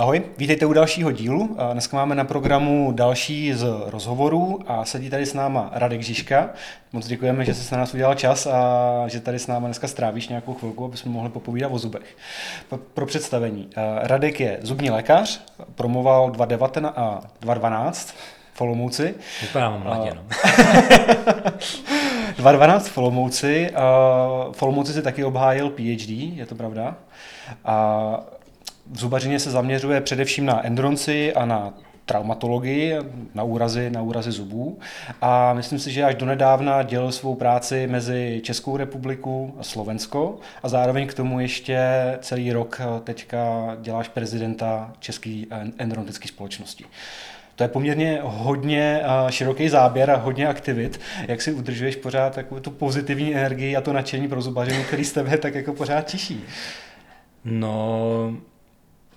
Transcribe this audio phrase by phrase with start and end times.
[0.00, 1.56] Ahoj, vítejte u dalšího dílu.
[1.72, 6.50] Dneska máme na programu další z rozhovorů a sedí tady s náma Radek Žižka.
[6.92, 10.28] Moc děkujeme, že jsi na nás udělal čas a že tady s náma dneska strávíš
[10.28, 12.16] nějakou chvilku, aby jsme mohli popovídat o zubech.
[12.94, 13.70] Pro představení.
[14.02, 15.40] Radek je zubní lékař,
[15.74, 18.14] promoval 2019 a 2012
[18.54, 19.14] v Olomouci.
[19.42, 20.22] Vypadám mladě, no.
[22.36, 23.70] 2012 v Olomouci.
[24.52, 26.96] V Olomouci si taky obhájil PhD, je to pravda?
[27.64, 28.39] A
[28.90, 31.74] v zubařině se zaměřuje především na endronci a na
[32.04, 32.94] traumatologii,
[33.34, 34.78] na úrazy, na úrazy zubů.
[35.22, 40.68] A myslím si, že až donedávna dělal svou práci mezi Českou republiku a Slovensko a
[40.68, 41.78] zároveň k tomu ještě
[42.20, 45.42] celý rok teďka děláš prezidenta České
[45.78, 46.84] endodontické společnosti.
[47.56, 51.00] To je poměrně hodně široký záběr a hodně aktivit.
[51.28, 55.12] Jak si udržuješ pořád takovou tu pozitivní energii a to nadšení pro zubařinu, který z
[55.12, 56.44] tebe tak jako pořád čiší?
[57.44, 58.34] No,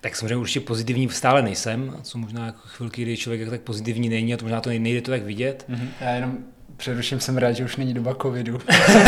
[0.03, 4.33] tak samozřejmě určitě pozitivní stále nejsem, co možná jako chvilky, kdy člověk tak pozitivní není
[4.33, 5.65] a to možná to nejde to tak vidět.
[5.69, 5.87] Mm-hmm.
[6.01, 6.37] Já jenom
[6.77, 8.59] především jsem rád, že už není doba covidu.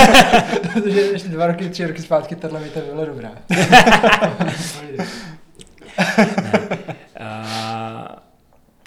[0.74, 3.32] Protože ještě dva roky, tři roky zpátky tahle věta byla dobrá.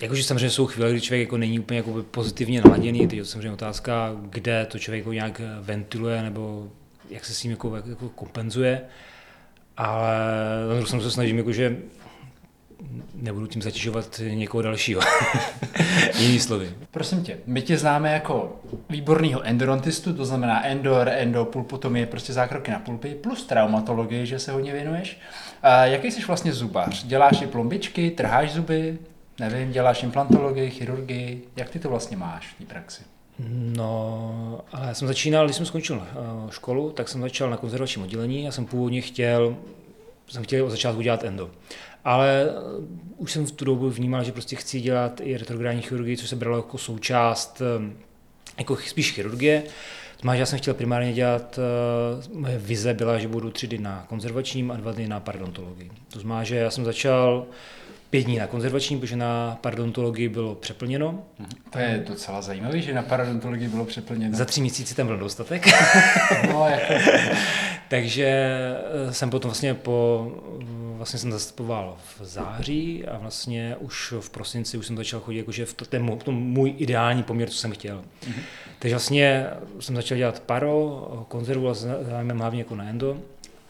[0.02, 3.52] Jakože samozřejmě jsou chvíle, kdy člověk jako není úplně jako pozitivně naladěný, teď je samozřejmě
[3.52, 6.68] otázka, kde to člověk jako nějak ventiluje nebo
[7.10, 8.80] jak se s tím jako, jako kompenzuje.
[9.78, 10.16] Ale
[10.62, 11.76] na druhou stranu se snažím, jakože
[13.14, 15.00] nebudu tím zatěžovat někoho dalšího.
[16.18, 16.70] Jiný slovy.
[16.90, 22.70] Prosím tě, my tě známe jako výborného endodontistu, to znamená endor, endo, pulpotomie, prostě zákroky
[22.70, 25.20] na pulpy, plus traumatologii, že se hodně věnuješ.
[25.62, 27.04] A jaký jsi vlastně zubař?
[27.04, 28.98] Děláš i plombičky, trháš zuby,
[29.40, 33.02] nevím, děláš implantologii, chirurgii, jak ty to vlastně máš v té praxi?
[33.76, 36.16] No, ale já jsem začínal, když jsem skončil eh,
[36.50, 38.44] školu, tak jsem začal na konzervačním oddělení.
[38.44, 39.56] Já jsem původně chtěl,
[40.28, 41.50] jsem chtěl od začátku dělat endo.
[42.08, 42.54] Ale eh,
[43.16, 46.36] už jsem v tu dobu vnímal, že prostě chci dělat i retrográdní chirurgii, což se
[46.36, 47.92] bralo jako součást eh,
[48.58, 49.62] jako spíš chirurgie.
[50.20, 51.58] Znamená, že já jsem chtěl primárně dělat,
[52.32, 55.90] moje vize byla, že budu tři dny na konzervačním a dva dny na parodontologii.
[56.12, 57.46] To znamená, že já jsem začal
[58.10, 61.22] pět dní na konzervační, protože na parodontologii bylo přeplněno.
[61.70, 64.36] To je docela zajímavé, že na parodontologii bylo přeplněno.
[64.36, 65.66] Za tři měsíce tam byl dostatek.
[66.52, 66.94] no, jako...
[67.88, 70.32] Takže eh, jsem potom vlastně po,
[70.98, 75.66] vlastně jsem zastupoval v září a vlastně už v prosinci už jsem začal chodit jakože
[75.66, 78.04] v ten, v tom můj ideální poměr, co jsem chtěl.
[78.22, 78.40] Mm-hmm.
[78.78, 79.46] Takže vlastně
[79.80, 83.18] jsem začal dělat paro, konzervu a zájmem hlavně jako na endo.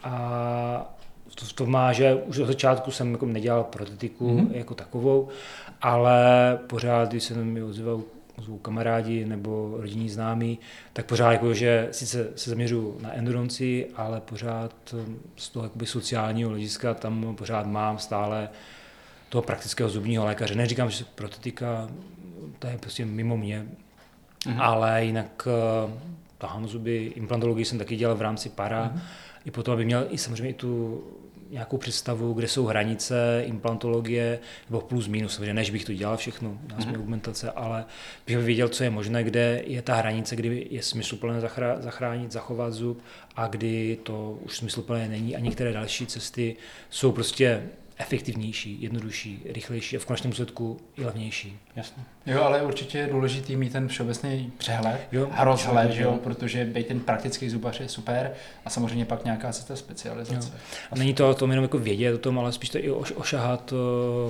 [0.03, 0.95] A
[1.35, 4.51] to, to má, že už od začátku jsem jako nedělal protetiku mm-hmm.
[4.51, 5.27] jako takovou,
[5.81, 8.01] ale pořád, když se mi ozýval
[8.39, 10.59] ozvou kamarádi nebo rodinní známí,
[10.93, 15.85] tak pořád jako, že sice se zaměřuju na enduronci, ale pořád um, z toho jakoby
[15.85, 18.49] sociálního hlediska tam pořád mám stále
[19.29, 20.55] toho praktického zubního lékaře.
[20.55, 21.89] Neříkám, že protetika,
[22.59, 23.65] to je prostě mimo mě,
[24.45, 24.61] mm-hmm.
[24.61, 25.47] ale jinak
[25.85, 25.91] uh,
[26.37, 28.99] tahám zuby, implantologii jsem taky dělal v rámci para, mm-hmm.
[29.45, 31.03] i potom, aby měl i samozřejmě i tu
[31.49, 34.39] nějakou představu, kde jsou hranice implantologie,
[34.69, 36.99] nebo plus minus, samozřejmě než bych to dělal všechno, nás mm-hmm.
[36.99, 37.85] augmentace, ale
[38.27, 41.41] bych věděl, co je možné, kde je ta hranice, kdy je smysluplné
[41.79, 43.01] zachránit, zachovat zub
[43.35, 46.55] a kdy to už smysluplné není a některé další cesty
[46.89, 47.63] jsou prostě
[47.99, 51.57] efektivnější, jednodušší, rychlejší a v konečném důsledku i levnější.
[51.75, 52.03] Jasně.
[52.25, 56.65] Jo, ale určitě je důležitý mít ten všeobecný přehled jo, a rozhled, jo, jo, protože
[56.65, 58.31] být ten praktický zubař je super
[58.65, 60.51] a samozřejmě pak nějaká cesta specializace.
[60.53, 60.59] Jo.
[60.91, 63.73] A není to o tom jenom jako vědět o tom, ale spíš to i ošahat,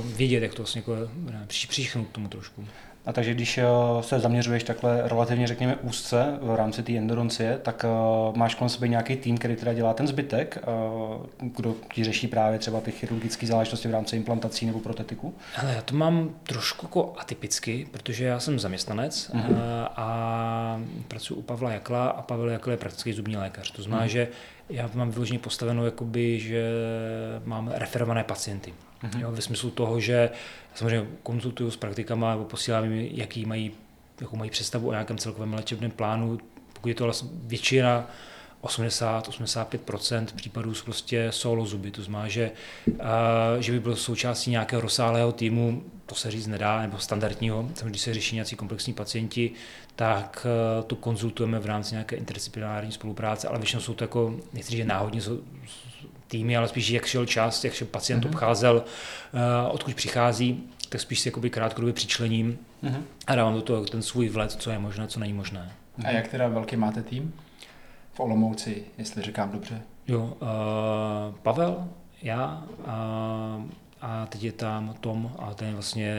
[0.04, 0.96] vědět, jak to vlastně jako,
[1.32, 2.66] ne, přichnout k tomu trošku.
[3.06, 3.64] A takže když eh,
[4.02, 7.86] se zaměřuješ takhle relativně, řekněme, úzce v rámci té endodoncie, tak
[8.30, 12.28] uh, máš kolem sebe nějaký tým, který teda dělá ten zbytek, uh, kdo ti řeší
[12.28, 15.34] právě třeba ty chirurgické záležitosti v rámci implantací nebo protetiku?
[15.62, 19.88] Ale já to mám trošku jako atypicky, protože já jsem zaměstnanec mm-hmm.
[19.96, 23.72] a pracuji u Pavla Jakla a Pavel Jakl je praktický zubní lékař.
[23.72, 24.12] To znamená, mm-hmm.
[24.12, 24.28] že
[24.70, 26.72] já mám vyloženě postaveno, jakoby, že
[27.46, 28.74] mám referované pacienty.
[29.04, 29.20] Mm-hmm.
[29.20, 30.30] Jo, ve smyslu toho, že
[30.76, 33.72] samozřejmě konzultuju s praktikama nebo posílám jim, jaký mají,
[34.22, 36.38] jakou mají představu o nějakém celkovém léčebném plánu.
[36.74, 38.10] Pokud je to vlastně většina
[38.64, 41.92] 80-85% případů jsou prostě solo zuby.
[41.92, 42.52] To znamená, že,
[43.60, 47.70] že by byl součástí nějakého rozsáhlého týmu, to se říct nedá, nebo standardního.
[47.84, 49.52] Když se řeší nějací komplexní pacienti,
[49.96, 50.48] tak
[50.88, 55.22] to konzultujeme v rámci nějaké interdisciplinární spolupráce, ale většinou jsou to jako, nechci říct, náhodně
[55.22, 55.40] jsou,
[56.30, 58.30] týmy, ale spíš jak šel čas, jak šel pacient mm-hmm.
[58.30, 63.02] obcházel, uh, odkud přichází, tak spíš si jakoby krátkodobě přičlením mm-hmm.
[63.28, 65.72] a dávám do toho ten svůj vlet, co je možné, co není možné.
[66.06, 67.34] A jak teda velký máte tým?
[68.14, 69.82] V Olomouci, jestli říkám dobře.
[70.08, 71.88] Jo, uh, Pavel,
[72.22, 73.64] já, uh,
[74.02, 76.16] a teď je tam Tom a ten je vlastně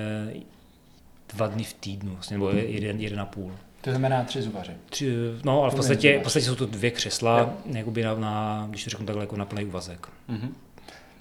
[1.35, 3.53] dva dny v týdnu, vlastně, nebo jeden, jeden a půl.
[3.81, 4.73] To znamená tři zubaři.
[4.91, 8.85] Tři, no, ale v podstatě, v podstatě jsou to dvě křesla, jakoby na, na, když
[8.85, 10.09] to řeknu takhle, jako na plný úvazek.
[10.29, 10.55] Mhm.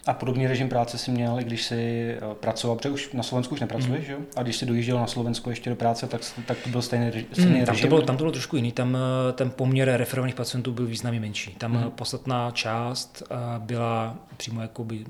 [0.10, 3.56] A podobný režim práce si měl, i když si eh, pracoval, protože už na Slovensku
[3.56, 4.14] už nepracuješ, mm.
[4.14, 4.20] jo?
[4.36, 7.26] A když si dojížděl na Slovensko ještě do práce, tak, tak to byl stejný, reži-
[7.32, 7.82] stejný Hmm, tam, režim.
[7.82, 11.20] to bylo, tam to bylo trošku jiný, tam eh, ten poměr referovaných pacientů byl významně
[11.20, 11.52] menší.
[11.58, 11.92] Tam mm.
[11.92, 15.06] podstatná část eh, byla přímo jakoby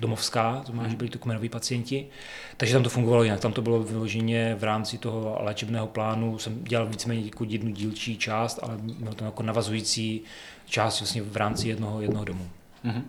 [0.00, 2.06] domovská, to znamená, že byli to kmenoví pacienti,
[2.56, 3.40] takže tam to fungovalo jinak.
[3.40, 8.16] Tam to bylo vyloženě v rámci toho léčebného plánu, jsem dělal víceméně jako jednu dílčí
[8.16, 10.22] část, ale bylo to jako navazující
[10.66, 12.48] část vlastně v rámci jednoho, jednoho domu.
[12.84, 13.04] Mhm.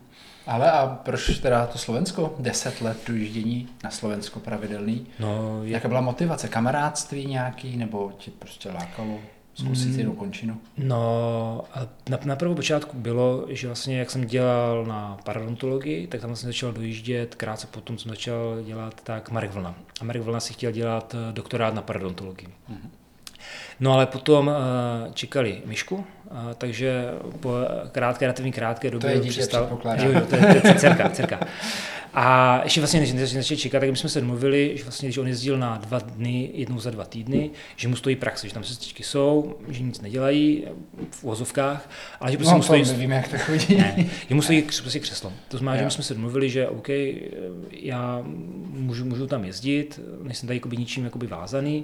[0.47, 2.35] Ale a proč teda to Slovensko?
[2.39, 5.07] Deset let dojíždění na Slovensko pravidelný.
[5.19, 6.47] No, je, Jaká byla motivace?
[6.47, 7.77] Kamarádství nějaký?
[7.77, 9.17] Nebo ti prostě lákalo
[9.53, 9.99] zkusit Mm.
[9.99, 10.57] jinou končinu?
[10.77, 16.21] No, a na, na prvou počátku bylo, že vlastně jak jsem dělal na parodontologii, tak
[16.21, 19.75] tam jsem začal dojíždět, krátce potom jsem začal dělat tak Marek Vlna.
[20.01, 22.47] A Marek Vlna si chtěl dělat eh, doktorát na parodontologii.
[23.79, 27.05] No ale potom eh, čekali Myšku, eh, takže
[27.39, 27.51] po
[27.91, 30.05] krátké, relativně krátké době je dítě, předpokládám.
[30.07, 31.39] Jo, jo, to je, to je dcerka, dcerka.
[32.17, 35.27] A ještě vlastně, než začali čekat, tak my jsme se domluvili, že vlastně, když on
[35.27, 39.03] jezdil na dva dny, jednou za dva týdny, že mu stojí praxe, že tam sestřičky
[39.03, 40.63] jsou, že nic nedělají
[41.11, 41.89] v uvozovkách,
[42.19, 43.75] ale že prostě No, mu to stojí, my víme, jak to chodí.
[43.75, 45.33] ne, že mu stojí prostě křeslo.
[45.47, 45.85] To znamená, že Jo.
[45.87, 46.87] my jsme se domluvili, že OK,
[47.71, 48.23] já
[48.69, 51.83] můžu, můžu tam jezdit, nejsem tady jakoby ničím jakoby vázaný,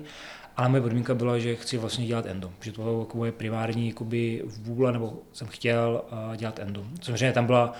[0.61, 3.87] ale moje podmínka byla, že chci vlastně dělat endo, že to byla jako moje primární
[3.87, 6.85] jakoby vůle, nebo jsem chtěl uh, dělat endo.
[7.01, 7.73] Samozřejmě tam byla,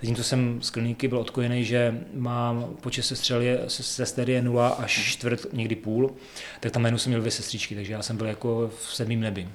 [0.00, 3.04] zatímco jsem z kliniky byl odkojený, že mám počet
[3.40, 6.14] je, se- sester je 0 až čtvrt, někdy půl,
[6.60, 9.48] tak tam jménu jsem měl dvě sestřičky, takže já jsem byl jako v sedmém nebi.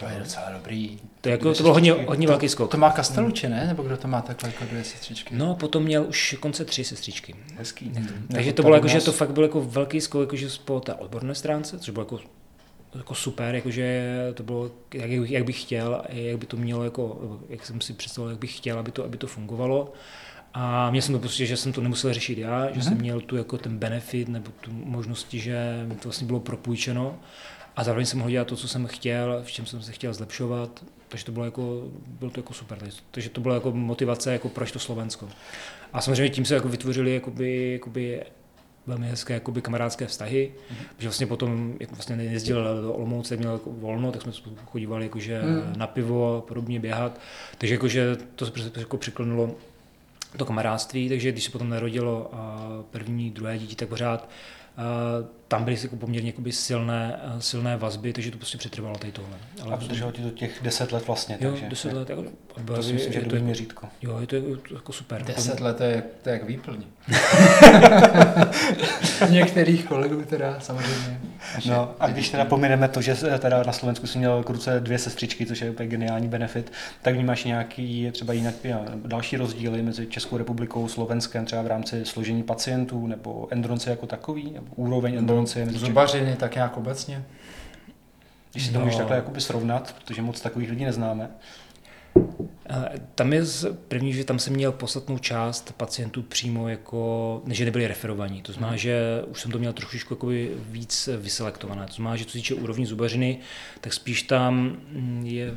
[0.00, 0.98] To je docela dobrý.
[1.20, 2.70] To, jako, to bylo hodně, hodně to, velký skok.
[2.70, 3.66] To má Kasteluči, ne?
[3.66, 5.34] Nebo kdo to má takhle jako dvě sestřičky?
[5.34, 7.34] No, potom měl už konce tři sestřičky.
[7.56, 7.92] Hezký.
[8.32, 11.34] Takže to bylo jako, že to fakt byl jako velký skok, jakože po té odborné
[11.34, 12.20] stránce, což bylo jako,
[12.94, 17.38] jako super, jakože to bylo, jak, jak bych chtěl, a jak by to mělo, jako,
[17.48, 19.92] jak jsem si představoval, jak bych chtěl, aby to, aby to fungovalo.
[20.54, 23.36] A měl jsem to prostě, že jsem to nemusel řešit já, že jsem měl tu
[23.36, 27.18] jako ten benefit nebo tu možnosti, že mi to vlastně bylo propůjčeno.
[27.78, 30.84] A zároveň jsem mohl dělat to, co jsem chtěl, v čem jsem se chtěl zlepšovat,
[31.08, 32.78] takže to bylo jako, bylo to jako super.
[33.10, 35.28] Takže- to byla jako motivace, jako proč to Slovensko.
[35.92, 38.22] A samozřejmě tím se jako vytvořili jakoby, jakoby
[38.86, 40.84] velmi hezké jakoby kamarádské vztahy, mm-hmm.
[40.98, 45.04] že vlastně potom, jak vlastně jezdil do Olomouce, měl jako volno, tak jsme spolu chodívali
[45.04, 45.72] jakože Mm.
[45.76, 47.20] na pivo a podobně běhat,
[47.58, 49.50] takže jakože to se prostě jako přiklenulo
[50.36, 52.30] to kamarádství, takže když se potom narodilo
[52.90, 54.28] první, druhé dítě, tak pořád
[55.48, 59.36] tam byly jako poměrně jakoby silné, a silné vazby, takže to prostě přetrvalo tady tohle.
[59.72, 62.10] A vydrželo ti to těch deset let vlastně, Jo, takže 10 let.
[62.10, 62.24] Jako,
[62.66, 63.86] to si myslím, že je to, dobrý měřítko.
[64.02, 65.22] jo, je to, je to jako super.
[65.22, 66.82] Deset let, to je, to je jak výplň.
[69.30, 71.20] Některých kolegů teda samozřejmě.
[71.68, 74.80] No a když teda pomineme to, že se teda na Slovensku si měl k ruce
[74.80, 76.72] dvě sestřičky, což je úplně geniální benefit,
[77.02, 78.54] tak vnímáš nějaký třeba jinak,
[79.04, 84.50] další rozdíly mezi Českou republikou, Slovenskem, třeba v rámci složení pacientů nebo endronce jako takový,
[84.52, 87.24] nebo úroveň endronce Čech- Zubařiny tak nějak obecně.
[88.52, 88.84] Když si to No.
[88.84, 91.28] můžeš takhle jakoby srovnat, protože moc takových lidí neznáme.
[92.70, 97.60] Ale Tam je z- první, že tam jsem měl podstatnou část pacientů přímo jako, než
[97.60, 98.42] nebyli referovaní.
[98.42, 101.86] To znamená, že už jsem to měl trošičku jakoby víc vyselektované.
[101.86, 103.38] To znamená, že co se týče úrovní zubařiny,
[103.80, 104.54] tak spíš tam
[104.92, 105.54] mm, je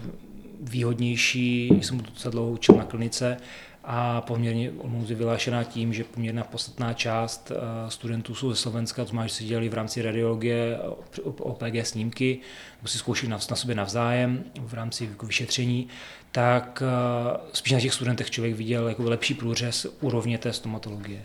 [0.61, 3.37] výhodnější, jsem docela dlouho učil na klinice,
[3.83, 9.03] a poměrně Olomouc je vylášená tím, že poměrná podstatná část eh, studentů jsou ze Slovenska,
[9.03, 12.39] to znamená, že si dělali v rámci radiologie eh, OPG snímky,
[12.79, 15.87] nebo si zkoušeli na, na sobě navzájem v rámci jako vyšetření,
[16.31, 21.23] tak eh, spíš na těch studentech člověk viděl jako lepší průřez úrovně té stomatologie.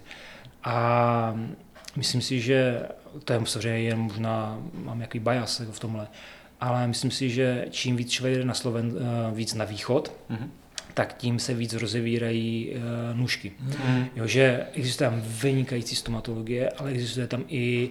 [0.65, 1.35] A
[1.97, 2.81] myslím si, že
[3.25, 6.07] to je samozřejmě jen možná, mám nějaký bias jako v tomhle,
[6.61, 10.51] ale myslím si, že čím víc člověk jde na Sloven, eh, víc na východ, Mhm.
[10.95, 13.53] tak tím se víc rozevírají uh, nůžky.
[13.61, 14.07] Mhm.
[14.17, 17.91] Jo, že existuje tam vynikající stomatologie, ale existuje tam i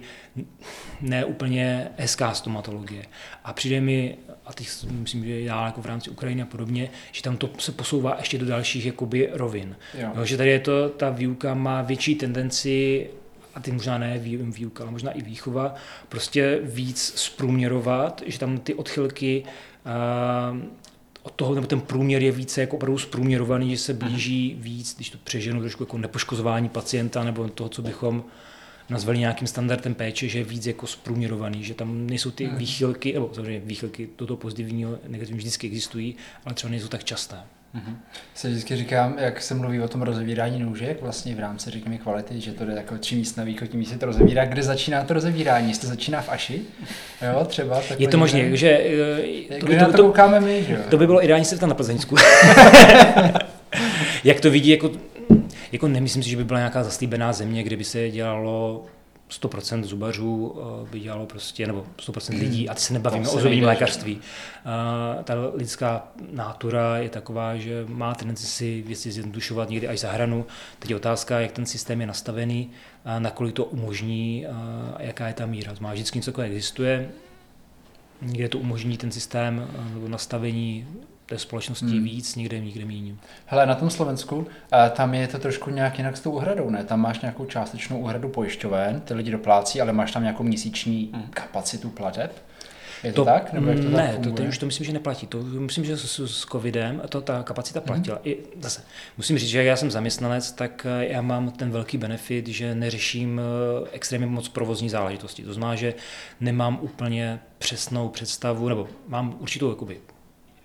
[1.00, 3.04] neúplně hezká stomatologie.
[3.44, 4.16] A přijde mi,
[4.46, 7.72] a teď myslím, že já jako v rámci Ukrajiny a podobně, že tam to se
[7.72, 9.76] posouvá ještě do dalších jakoby rovin.
[9.98, 10.10] Jo.
[10.16, 13.06] Jo, že tady je to, ta výuka má větší tendenci
[13.54, 15.74] a ty možná ne vý- výuka, ale možná i výchova,
[16.08, 19.44] prostě víc zprůměrovat, že tam ty odchylky
[20.54, 20.58] uh,
[21.22, 25.10] od toho, nebo ten průměr je více jako opravdu zprůměrovaný, že se blíží víc, když
[25.10, 28.24] to přeženu trošku jako nepoškozování pacienta nebo toho, co bychom
[28.90, 33.30] nazvali nějakým standardem péče, že je víc jako zprůměrovaný, že tam nejsou ty výchylky, nebo
[33.34, 37.36] samozřejmě výchylky do toho pozitivního, negativního vždycky existují, ale třeba nejsou tak časté.
[38.34, 42.40] Se vždycky říkám, jak se mluví o tom rozevírání nůžek, vlastně v rámci, řekněme, kvality,
[42.40, 44.44] že to jde jako čím víc na východ, tím víc se to rozevírá.
[44.44, 45.68] Kde začíná to rozevírání?
[45.68, 46.62] Jestli začíná v Aši?
[47.22, 47.82] Jo, třeba.
[47.98, 48.70] Je to možné, že
[49.50, 50.78] eh, to, by, to, to, to, koukáme my, že jo?
[50.90, 52.16] To by bylo ideální se tam na Plzeňsku.
[54.24, 54.90] jak to vidí, jako,
[55.72, 58.86] jako nemyslím si, že by byla nějaká zaslíbená země, kde by se dělalo
[59.30, 63.64] 100% zubařů eh, by dělalo prostě, nebo 100% lidí, a teď se nebavíme o zubním
[63.64, 64.16] lékařství.
[64.16, 70.12] Uh, ta lidská nátura je taková, že má tendenci si věci zjednodušovat někdy až za
[70.12, 70.46] hranu.
[70.78, 72.70] Teď je otázka, jak ten systém je nastavený,
[73.04, 75.74] a nakolik to umožní a jaká je ta míra.
[75.80, 77.10] Má vždycky něco existuje,
[78.22, 80.86] někde to umožní ten systém nebo nastavení
[81.26, 82.04] té společnosti hmm.
[82.04, 83.14] víc, někde, někde méně.
[83.46, 84.46] Hele, na tom Slovensku,
[84.90, 86.84] tam je to trošku nějak jinak s tou úhradou, ne?
[86.84, 91.26] Tam máš nějakou částečnou úhradu pojišťoven, ty lidi doplácí, ale máš tam nějakou měsíční hmm.
[91.30, 92.46] kapacitu plateb.
[93.02, 93.52] Je to, to tak?
[93.52, 95.26] Nebo jak to ne, tak to teď už to myslím, že neplatí.
[95.26, 97.86] To myslím, že s, s covidem to ta kapacita mhm.
[97.86, 98.16] platila.
[98.16, 98.28] Mm-hmm.
[98.28, 98.82] I zase,
[99.16, 102.74] musím říct, že jak já jsem zaměstnanec, tak eh, já mám ten velký benefit, že
[102.74, 105.42] neřeším eh, extrémně moc provozní záležitosti.
[105.42, 105.94] To znamená, že
[106.40, 110.00] nemám úplně přesnou představu, nebo mám určitou jakoby,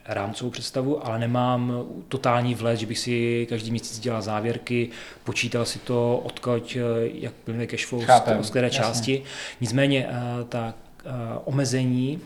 [0.05, 4.89] rámcovou představu, ale nemám totální vhled, že bych si každý měsíc dělal závěrky,
[5.23, 8.03] počítal si to, odkud, eh, jak plynuje cash flow
[8.41, 9.23] z které části.
[9.61, 10.73] Nicméně eh, ta
[11.05, 11.09] eh,
[11.45, 12.21] omezení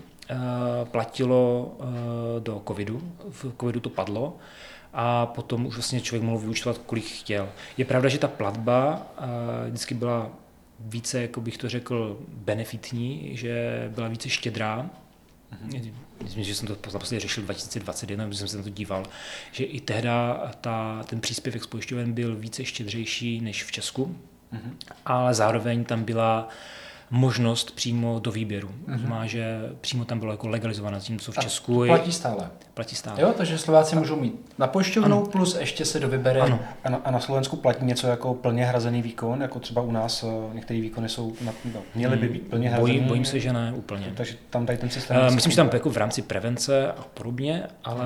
[0.84, 1.72] platilo
[2.40, 4.38] do covidu, v covidu to padlo
[4.94, 7.50] a potom už vlastně člověk mohl vyučtovat, kolik chtěl.
[7.78, 9.08] Je pravda, že ta platba
[9.68, 10.30] vždycky byla
[10.80, 14.90] více, jako bych to řekl, benefitní, že byla více štědrá,
[15.64, 15.92] Mm-hmm.
[16.24, 19.06] Myslím, že jsem to naposledy řešil 2021, když jsem se na to díval,
[19.52, 20.10] že i tehdy
[20.62, 24.18] ta, ten příspěvek z pojišťoven byl více štědřejší než v Česku,
[24.54, 24.72] mm-hmm.
[25.06, 26.50] ale zároveň tam byla
[27.10, 28.68] možnost přímo do výběru.
[28.88, 29.08] Mm-hmm.
[29.08, 32.50] Má, že přímo tam bylo jako legalizované, co v Česku a platí stále.
[32.76, 33.22] Platí stále.
[33.22, 34.00] Jo, takže Slováci a...
[34.00, 35.26] můžou mít na pojišťovnu ano.
[35.26, 36.42] plus ještě se do vybere.
[36.42, 36.60] Ano.
[36.84, 40.24] A na, a na Slovensku platí něco jako plně hrazený výkon, jako třeba u nás
[40.24, 42.92] eh, některé výkony jsou, na, no, měly by být plně hrazený.
[42.92, 44.14] Bojím, bojím se, že ne úplně.
[44.16, 45.18] Takže tam tady ten systém.
[45.18, 48.06] Uh, myslím, že tam jako v rámci prevence a podobně, ale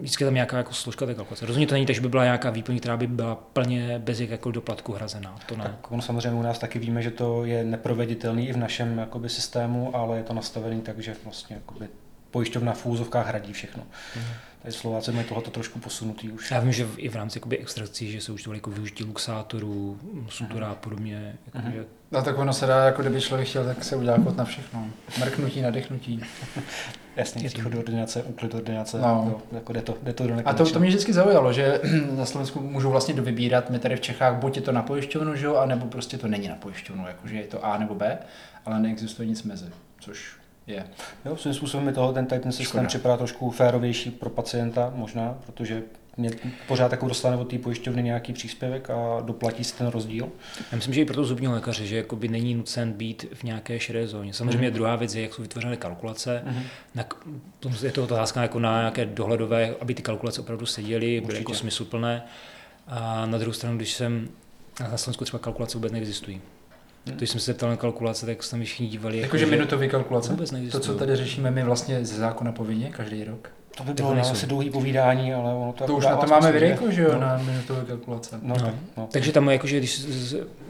[0.00, 1.46] vždycky tam nějaká jako složka té kalkulace.
[1.46, 4.54] Rozumím, to není tak, že by byla nějaká výplň, která by byla plně bez jakékoliv
[4.54, 5.36] doplatku hrazená.
[5.46, 5.64] To ne.
[5.64, 9.28] Tak ono samozřejmě u nás taky víme, že to je neproveditelný i v našem jakoby,
[9.28, 11.88] systému, ale je to nastavený tak, že vlastně jakoby,
[12.32, 13.82] pojišťovna v úzovkách hradí všechno.
[14.16, 14.22] Mm.
[14.62, 16.50] Tady Slováci mají tohoto trošku posunutý už.
[16.50, 19.98] Já vím, že i v rámci jakoby, extrakcí, že se už to jako využití luxátorů,
[20.28, 21.38] sutura a podobně.
[21.46, 21.72] Jako, mm.
[21.72, 21.84] že...
[22.12, 24.90] No tak ono se dá, jako kdyby člověk chtěl, tak se udělá kód na všechno.
[25.18, 26.20] Mrknutí, nadechnutí.
[27.16, 29.06] Jasně, příchod do ordinace, úklid ordinace, no.
[29.30, 31.80] jo, jako jde to, jde to do A to, to mě vždycky zaujalo, že
[32.16, 35.46] na Slovensku můžou vlastně dovybírat, my tady v Čechách, buď je to na pojišťovnu, že
[35.46, 38.18] jo, anebo prostě to není na pojišťovnu, jakože je to A nebo B,
[38.64, 39.66] ale neexistuje nic mezi,
[40.00, 40.84] což je.
[41.24, 45.38] Jo, svým způsobem je toho ten, tady ten systém připadá trošku férovější pro pacienta možná,
[45.46, 45.82] protože
[46.16, 46.30] mě
[46.68, 50.28] pořád jako dostane od té pojišťovny nějaký příspěvek a doplatí si ten rozdíl.
[50.72, 53.80] Já myslím, že i pro to zubního lékaře, že jakoby není nucen být v nějaké
[53.80, 54.34] šedé zóně.
[54.34, 54.74] Samozřejmě mm.
[54.74, 56.42] druhá věc je, jak jsou vytvořeny kalkulace.
[56.44, 56.62] Mm.
[56.94, 57.04] Na,
[57.82, 62.22] je to otázka jako na nějaké dohledové, aby ty kalkulace opravdu seděly, byly jako smysluplné.
[62.88, 64.28] A na druhou stranu, když jsem
[64.80, 66.40] na Slovensku třeba kalkulace vůbec neexistují.
[67.06, 67.16] Hmm.
[67.16, 69.18] Když jsem se ptal na kalkulace, tak mi všichni dívali.
[69.18, 70.30] Jakože jako, minutové kalkulace?
[70.30, 73.50] Vůbec To, co tady řešíme my vlastně ze zákona povinně každý rok.
[73.76, 75.84] To by bylo asi dlouhý povídání, ale ono to...
[75.84, 77.20] To už na to máme videjko, že jo, no.
[77.20, 78.38] na minutové kalkulace.
[78.42, 78.74] No, no.
[78.96, 79.08] no.
[79.12, 80.06] Takže tam jakože, když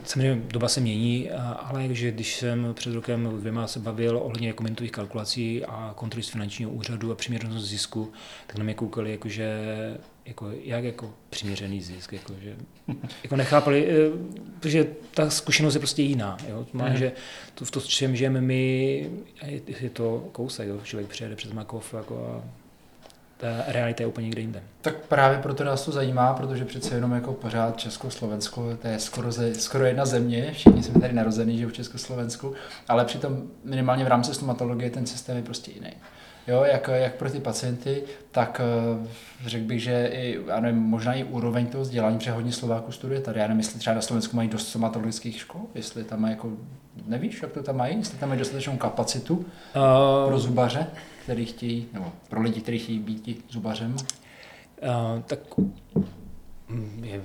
[0.03, 4.63] samozřejmě doba se mění, ale jakože když jsem před rokem dvěma se bavil ohledně jako
[4.63, 8.11] minutových kalkulací a kontroly z finančního úřadu a přiměřenost zisku,
[8.47, 9.57] tak na mě koukali jakože
[10.25, 12.55] jako, jak jako přiměřený zisk, jako, že,
[13.23, 13.95] jako nechápali, eh,
[14.59, 16.37] protože ta zkušenost je prostě jiná.
[16.49, 16.65] Jo?
[16.73, 16.97] Má, mm.
[16.97, 17.11] že
[17.55, 19.09] to, v to, čem žijeme my,
[19.45, 20.79] je, je to kousek, jo?
[20.83, 22.63] člověk přijede přes Makov jako a
[23.43, 24.63] ta realita je úplně někde jinde.
[24.81, 29.31] Tak právě proto nás to zajímá, protože přece jenom jako pořád Česko-Slovensko, to je skoro,
[29.31, 32.53] ze, skoro jedna země, všichni jsme tady narození, že v Československu,
[32.87, 35.93] ale přitom minimálně v rámci stomatologie ten systém je prostě jiný.
[36.47, 39.07] Jo, jak, jak pro ty pacienty, tak eh,
[39.45, 43.21] řekl bych, že i, já nevím, možná i úroveň toho vzdělání, protože hodně Slováků studuje
[43.21, 43.39] tady.
[43.39, 46.51] Já nevím, jestli třeba na Slovensku mají dost stomatologických škol, jestli tam mají jako,
[47.05, 49.45] nevíš, jak to tam mají, jestli tam mají dostatečnou kapacitu uh...
[50.27, 50.87] pro zubaře,
[51.23, 53.95] který chtějí, nebo pro lidi, kteří chtějí být zubařem.
[53.95, 55.39] Uh, tak
[56.69, 57.21] hm, je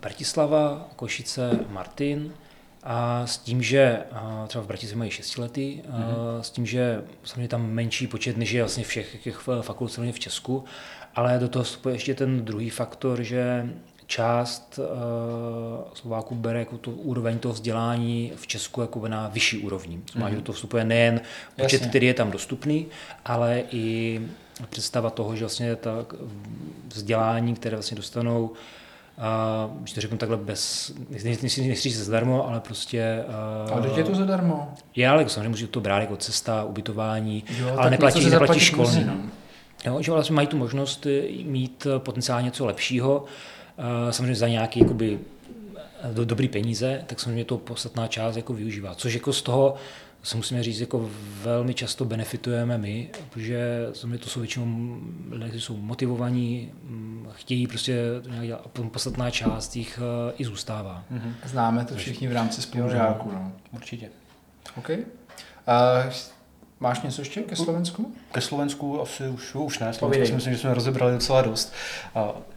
[0.00, 2.32] Bratislava, Košice, Martin,
[2.82, 3.98] a s tím, že
[4.46, 6.40] třeba v Bratislavě mají šestiletý, mm-hmm.
[6.40, 10.64] s tím, že samozřejmě tam menší počet, než je vlastně všech těch fakult v Česku,
[11.14, 13.70] ale do toho vstupuje ještě ten druhý faktor, že
[14.06, 14.84] část uh,
[15.94, 20.00] Slováků bere jako tu úroveň toho vzdělání v Česku jako na vyšší úrovni.
[20.12, 20.38] Znamená, mm-hmm.
[20.38, 21.20] že to vstupuje nejen
[21.56, 21.88] počet, Jasně.
[21.88, 22.86] který je tam dostupný,
[23.24, 24.20] ale i
[24.70, 26.06] představa toho, že vlastně ta
[26.88, 28.52] vzdělání, které vlastně dostanou,
[29.20, 30.92] a když to řeknu takhle bez,
[31.24, 33.24] nechci, nechci říct zdarmo, ale prostě...
[33.72, 34.72] Ale teď je to zadarmo.
[34.96, 39.04] Je, ale samozřejmě můžu to brát jako cesta, ubytování, Jo, ale neplatí, neplatí školní.
[39.04, 39.14] no.
[39.86, 43.24] Jo, že vlastně mají tu možnost eh, mít eh, potenciálně něco lepšího,
[43.78, 45.18] eh, samozřejmě za nějaký jakoby,
[46.12, 48.94] do, dobrý peníze, tak samozřejmě to podstatná část jako využívá.
[48.94, 49.74] Což jako z toho
[50.22, 51.10] se musíme říct, jako
[51.42, 53.86] velmi často benefitujeme my, protože
[54.20, 54.98] to jsou většinou
[55.30, 59.98] lidé, kteří jsou motivovaní, mm, chtějí prostě to nějak dělat a potom podstatná část jich
[59.98, 61.04] eh, i zůstává.
[61.44, 63.30] Známe to všichni v rámci spolužáků.
[63.32, 63.52] No.
[63.72, 64.08] Určitě.
[64.76, 64.88] OK.
[64.88, 66.12] Uh,
[66.80, 68.12] máš něco ještě ke Slovensku?
[68.32, 69.98] Ke Slovensku asi už, už ne, Povídej.
[69.98, 71.72] Slovensku si myslím, že jsme rozebrali docela dost.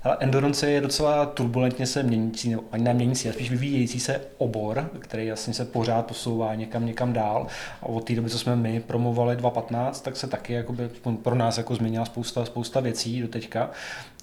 [0.01, 4.21] Hele, endurance je docela turbulentně se měnící, nebo ani ne měnící, ale spíš vyvíjející se
[4.37, 7.47] obor, který jasně se pořád posouvá někam, někam dál.
[7.81, 10.89] A od té doby, co jsme my promovali 2.15, tak se taky jakoby,
[11.23, 13.69] pro nás jako změnila spousta, spousta věcí do teďka.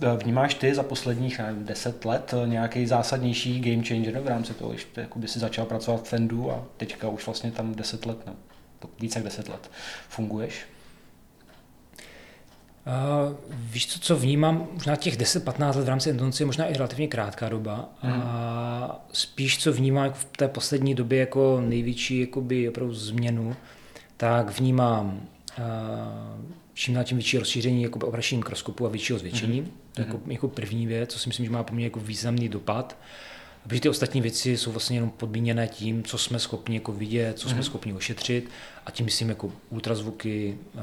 [0.02, 4.70] Uh, Vnímáš ty za posledních nevím, 10 let nějaký zásadnější game changer v rámci toho,
[4.70, 8.18] když ty, jakoby si začal pracovat v Fendu a teďka už vlastně tam 10 let,
[8.26, 8.59] no, to
[9.00, 9.70] více jak 10 let
[10.08, 10.54] funguješ?
[12.86, 16.74] Uh, víš co, co vnímám, možná těch 10-15 let v rámci endurance je možná i
[16.74, 17.88] relativně krátká doba.
[18.02, 18.22] Mhm.
[18.24, 23.56] A spíš co vnímám jako v té poslední době jako největší jakoby opravdu změnu,
[24.16, 25.20] tak vnímám
[25.58, 25.64] uh,
[26.74, 29.60] čím dál tím větší rozšíření jakoby obračení mikroskopu a většího zvětšení.
[29.60, 29.70] Mhm.
[29.94, 32.96] To je jako, jako první věc, co si myslím, že má poměrně jako významný dopad.
[33.68, 37.48] Protože ty ostatní věci jsou vlastně jenom podmíněné tím, co jsme schopni jako vidět, co
[37.48, 37.64] jsme Mhm.
[37.64, 38.50] schopni ošetřit
[38.86, 40.80] a tím myslím jako ultrazvuky, uh,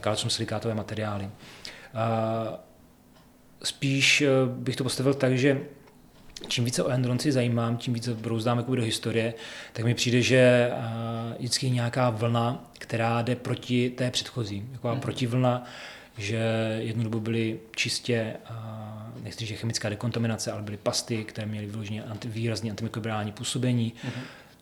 [0.00, 1.24] kalcium silikátové materiály.
[1.24, 1.30] Uh,
[3.62, 5.60] spíš eh, bych to postavil tak, že
[6.48, 9.34] čím více o endurance zajímám, tím více brouzdám jako do historie,
[9.72, 14.68] tak mi přijde, že eh, vždycky je nějaká vlna, která jde proti té předchozí.
[14.72, 14.98] Taková Mhm.
[14.98, 15.02] mm.
[15.02, 15.64] protivlna,
[16.18, 16.38] že
[16.80, 18.52] jednu dobu byly čistě, eh,
[19.26, 23.92] nechci říct, že chemická dekontaminace, ale byly pasty, které měly vyloženě anti, výrazně antimikrobiální působení.
[24.04, 24.12] Mhm.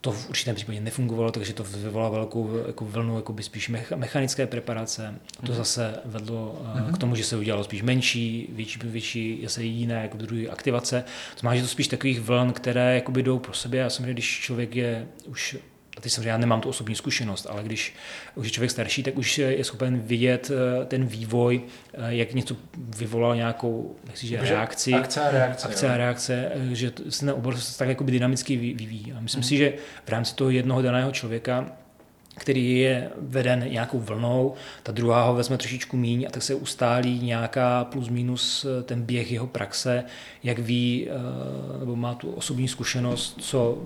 [0.01, 3.97] To v určitém případě nefungovalo, takže to vyvolalo velkou jako vlnu jako by spíš mecha-
[3.97, 5.15] mechanické preparace.
[5.47, 5.55] To Mhm.
[5.55, 10.17] zase vedlo uh, k tomu, že se udělalo spíš menší, větší, větší zase jiné jako
[10.17, 11.05] druhy aktivace.
[11.35, 13.85] To znamená, že to spíš takových vln, které jakoby jdou pro sebe.
[13.85, 15.57] A samozřejmě, když člověk je už
[16.05, 17.95] teď samozřejmě já nemám tu osobní zkušenost, ale když
[18.35, 21.63] už je člověk starší, tak už je schopen vidět eh, ten vývoj,
[21.95, 24.93] eh, jak něco vyvolal nějakou, nechci, že reakci.
[24.93, 25.69] Akce a reakce.
[25.69, 29.13] Akce a reakce, eh, že se ten obor se tak jakoby dynamicky vy- vyvíjí.
[29.13, 29.73] A myslím si, že
[30.05, 31.73] v rámci toho jednoho daného člověka
[32.37, 37.21] který je veden nějakou vlnou, ta druhá ho vezme trošičku míň a tak se ustálí
[37.21, 40.05] nějaká plus minus eh, ten běh jeho praxe,
[40.43, 43.79] jak ví, eh, nebo má tu osobní zkušenost, co,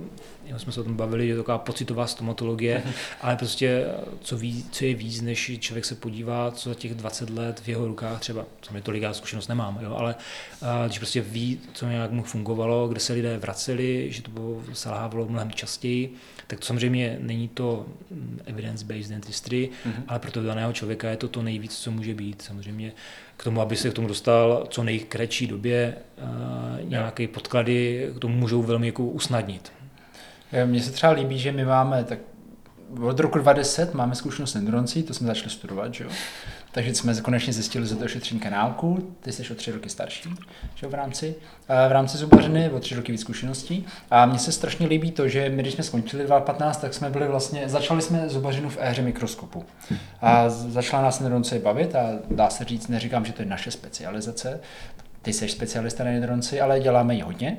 [0.46, 2.82] jak jsme se o tom bavili, je to taková pocitová stomatologie,
[3.20, 6.94] ale prostě eh, co, ví, co je víc, než člověk se podívá, co za těch
[6.94, 10.14] 20 let v jeho rukách třeba, co mě tolik já zkušenost nemám, jo, ale
[10.86, 15.28] když prostě ví, co nějak mu fungovalo, kde se lidé vraceli, že to bylo, selhávalo
[15.28, 16.14] mnohem častěji,
[16.46, 17.86] tak to samozřejmě není to
[18.46, 20.04] evidence-based dentistry, Mhm.
[20.08, 22.42] ale pro toho daného člověka je to to nejvíc, co může být.
[22.42, 22.92] Samozřejmě
[23.36, 28.36] k tomu, aby se k tomu dostal co nejkratší době, uh, nějaké podklady k tomu
[28.36, 29.72] můžou velmi jako usnadnit.
[30.52, 32.18] Eh, Mně se třeba líbí, že my máme tak
[33.02, 34.54] od roku 2010 máme zkušenost s
[35.02, 36.10] to jsme začali studovat, že jo?
[36.78, 40.30] Takže jsme konečně zjistili za to ošetření kanálku, ty jsi o tři roky starší,
[40.74, 41.34] že v rámci,
[41.88, 43.86] v rámci zubařiny, o tři roky víc zkušeností.
[44.10, 47.28] A mně se strašně líbí to, že my, když jsme skončili 2015, tak jsme byli
[47.28, 49.64] vlastně, začali jsme zubařinu v éře mikroskopu.
[50.20, 54.60] A začala nás endurance bavit a dá se říct, neříkám, že to je naše specializace,
[55.22, 57.56] ty jsi specialista na endurance, ale děláme ji hodně.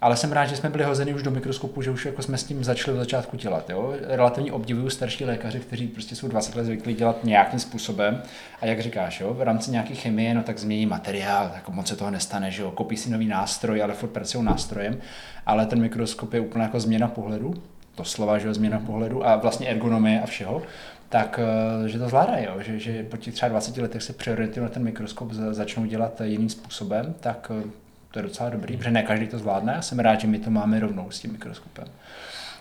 [0.00, 2.44] Ale jsem rád, že jsme byli hozeni už do mikroskopu, že už jako jsme s
[2.44, 3.70] tím začali od začátku dělat.
[3.70, 3.94] Jo?
[4.02, 8.22] Relativně obdivuju starší lékaři, kteří prostě jsou 20 let zvyklí dělat nějakým způsobem.
[8.60, 9.34] A jak říkáš, jo?
[9.34, 12.70] v rámci nějaké chemie, no tak změní materiál, tak moc se toho nestane, že jo?
[12.70, 14.98] kopí si nový nástroj, ale furt pracují nástrojem.
[15.46, 17.54] Ale ten mikroskop je úplně jako změna pohledu,
[17.94, 20.62] to slova, že jo, změna pohledu a vlastně ergonomie a všeho
[21.08, 21.40] tak
[21.84, 22.54] eh, že to zvládají, jo?
[22.58, 26.20] Že, že po těch třeba 20 letech se přeorientují na ten mikroskop, za- začnou dělat
[26.24, 29.98] jiným způsobem, tak eh, to je docela dobrý, protože ne každý to zvládne a jsem
[29.98, 31.86] rád, že my to máme rovnou s tím mikroskopem.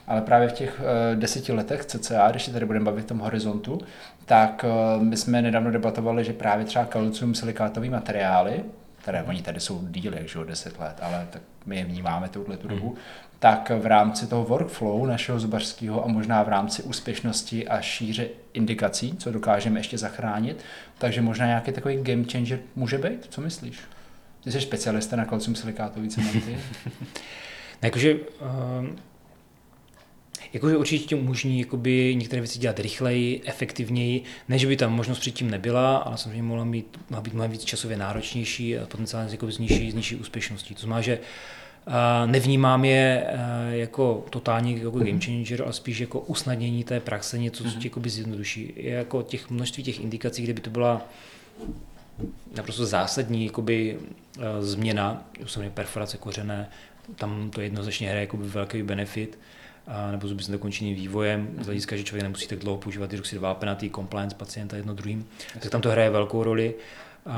[0.08, 3.20] Ale právě v těch eh, deseti letech cca, když se tady budeme bavit v tom
[3.20, 3.82] horizontu,
[4.26, 8.64] tak eh, my jsme nedávno debatovali, že právě třeba kalcium silikátové materiály,
[9.02, 12.58] které oni tady jsou díly, že jo, 10 let, ale tak my je vnímáme touhle
[12.58, 12.96] tu dobu,
[13.40, 19.18] tak v rámci toho workflow našeho zubařského a možná v rámci úspěšnosti a šíře indikací,
[19.18, 20.64] co dokážeme ještě zachránit,
[20.98, 23.80] takže možná nějaký takový game changer může být, co myslíš?
[24.48, 26.58] Ty jsi specialista na kalcium silikátový cementy.
[27.82, 28.88] Jakože, uh,
[30.54, 35.52] Jakože určitě tím umožní jakoby některé věci dělat rychleji, efektivněji, než by tam možnost předtím
[35.52, 39.60] nebyla, ale samozřejmě mohla, mít, mohla být mnohem víc časově náročnější a potenciálně jako s
[39.60, 40.76] nižší, s nižší úspěšností.
[40.76, 41.20] To znamená, že
[42.26, 47.64] nevnímám je uh, jako totální jako game changer, ale spíš jako usnadnění té praxe, něco,
[47.64, 48.08] co ti mm-hmm.
[48.08, 48.74] zjednoduší.
[48.76, 51.02] Je jako těch množství těch indikací, kde by to byla
[52.56, 53.98] naprosto zásadní jakoby,
[54.38, 56.70] uh, změna, samozřejmě perforace kořené,
[57.16, 59.40] tam to jednoznačně hraje jakoby velký benefit,
[59.88, 63.42] a nebo zuby s nedokončeným vývojem, z hlediska, že člověk nemusí tak dlouho používat hydroxid
[63.96, 65.28] compliance pacienta jedno druhým,
[65.60, 66.76] tak tam to hraje velkou roli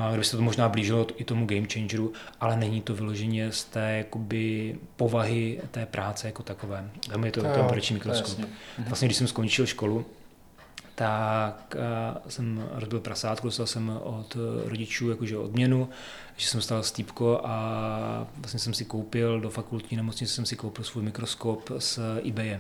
[0.10, 3.98] kdyby se to možná blížilo i tomu game changeru, ale není to vyloženě z té
[3.98, 6.90] jakoby, povahy té práce jako takové.
[7.10, 8.40] Tam je to ten proční mikroskop.
[8.88, 10.06] Vlastně, když jsem skončil školu,
[11.00, 11.82] tak uh,
[12.30, 15.90] jsem rozbil prasátku, dostal jsem od rodičů jakože odměnu,
[16.38, 20.86] že jsem dostal stýpko a vlastně jsem si koupil do fakultní nemocnice jsem si koupil
[20.86, 22.60] svůj mikroskop z eBay,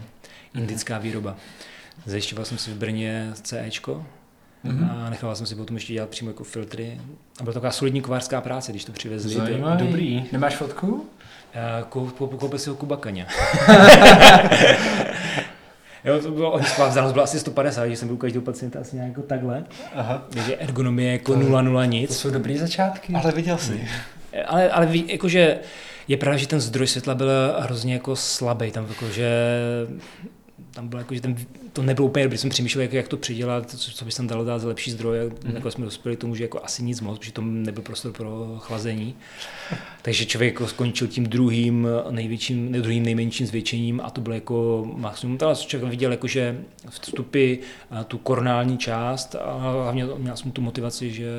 [0.55, 1.35] indická výroba.
[2.05, 4.05] Zajišťoval jsem si v Brně CEčko,
[4.65, 5.05] Mm-hmm.
[5.05, 7.01] A nechával jsem si potom ještě dělat přímo jako filtry.
[7.39, 9.33] A byla to taková solidní kovářská práce, když to přivezli.
[9.33, 9.85] Zajímavý.
[9.85, 10.25] Dobrý.
[10.31, 11.09] Nemáš fotku?
[11.89, 13.27] Koupil si ho Kuba Kaně.
[16.05, 19.09] Jo, to bylo, vzdálenost byla asi 150, když jsem byl u každého pacienta asi nějak
[19.09, 19.63] jako takhle.
[19.95, 20.25] Aha.
[20.29, 22.09] Takže ergonomie jako to, 0, 0 nic.
[22.09, 23.13] To jsou dobrý začátky.
[23.13, 23.87] Ale viděl jsi.
[24.45, 25.59] Ale, ale jakože
[26.07, 29.29] je pravda, že ten zdroj světla byl hrozně jako slabý, tam jakože
[30.71, 31.35] tam bylo jako, že ten,
[31.73, 34.27] to nebylo úplně dobrý, jsem přemýšlel, jak, jak to přidělat, co, co by se tam
[34.27, 35.55] dalo dát za lepší zdroje, mm.
[35.55, 39.15] jako jsme dospěli tomu, že jako asi nic moc, protože to nebyl prostor pro chlazení.
[40.01, 45.37] Takže člověk jako skončil tím druhým největším, druhým nejmenším zvětšením a to bylo jako maximum.
[45.41, 47.55] Ale člověk viděl, jako, že vstupy,
[48.07, 51.29] tu koronální část a hlavně měl jsem tu motivaci, že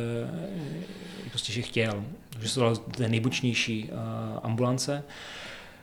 [1.30, 2.04] prostě že chtěl,
[2.42, 3.90] že to byla nejbučnější
[4.42, 5.02] ambulance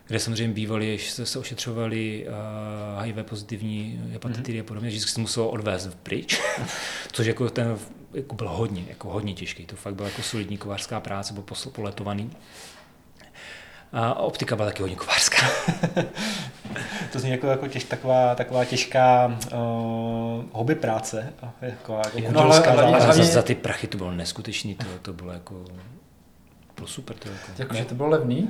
[0.07, 4.61] kde samozřejmě bývali, že se ošetřovali uh, HIV pozitivní hepatitidy mm-hmm.
[4.61, 6.41] a podobně, že se muselo odvést pryč,
[7.11, 7.77] což jako ten
[8.13, 9.65] jako byl hodně, jako hodně těžký.
[9.65, 12.31] To fakt byla jako solidní kovářská práce, byl poletovaný.
[13.93, 15.47] A optika byla taky hodně kovářská.
[17.11, 21.33] to zní jako, jako těž, taková, taková těžká uh, hobby práce.
[21.61, 25.13] Jako, jako no, ale, ale, ale za, za, ty prachy to bylo neskutečný, to, to
[25.13, 25.65] bylo jako
[26.75, 27.15] bylo super.
[27.17, 27.51] To jako.
[27.57, 28.49] Jakože to bylo levný?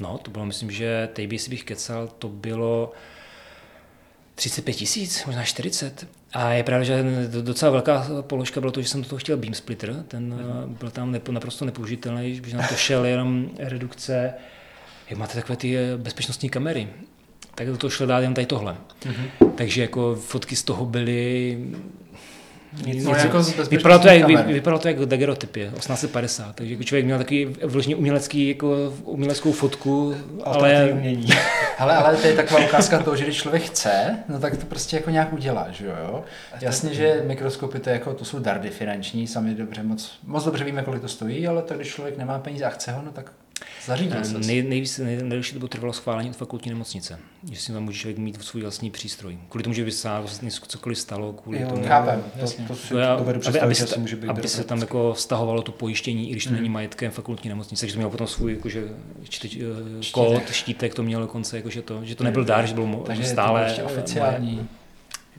[0.00, 2.92] No, to bylo, myslím, že teď bych si bych kecal, to bylo
[4.34, 6.08] 35 tisíc, možná 40.
[6.32, 7.04] A je pravda, že
[7.42, 10.74] docela velká položka bylo to, že jsem do toho chtěl beam splitter, ten mm.
[10.74, 14.34] byl tam nepo, naprosto nepoužitelný, že na to šel jenom redukce,
[15.10, 16.88] jak máte takové ty eh, bezpečnostní kamery,
[17.54, 18.76] tak do toho šlo dát jen tady tohle.
[19.00, 19.50] Mm-hmm.
[19.54, 21.58] Takže jako fotky z toho byly
[22.86, 27.04] nic, no, jako vypadalo, to jak, vy, vypadalo to jako dagerotypy, 1850, takže jako člověk
[27.04, 30.88] měl takový vložně umělecký, jako uměleckou fotku, ale...
[30.92, 31.28] Umění.
[31.78, 34.96] ale, ale to je taková ukázka toho, že když člověk chce, no tak to prostě
[34.96, 36.24] jako nějak udělá, že jo?
[36.60, 40.82] Jasně, že mikroskopy to, jako, to jsou dardy finanční, sami dobře, moc, moc dobře víme,
[40.82, 43.32] kolik to stojí, ale to, když člověk nemá peníze a chce ho, no tak
[43.86, 44.38] Zařídil se.
[44.38, 47.18] Nej, nejvíc, nej, nejdelší dobu trvalo schválení od fakultní nemocnice.
[47.52, 49.38] Že si tam může člověk mít svůj vlastní přístroj.
[49.48, 51.86] Kvůli tomu, že by se vlastně cokoliv stalo, kvůli jo, tomu.
[51.86, 55.14] Chápem, to, to, si já, dovedu aby, aby, se, může být aby se tam jako
[55.14, 56.56] stahovalo to pojištění, i když to mm.
[56.56, 58.88] není majetkem fakultní nemocnice, takže to mělo potom svůj jakože,
[59.28, 63.02] čte, eh, kód, štítek to mělo dokonce, jakože to, že to nebyl dár, že byl
[63.06, 64.68] takže stále to oficiální.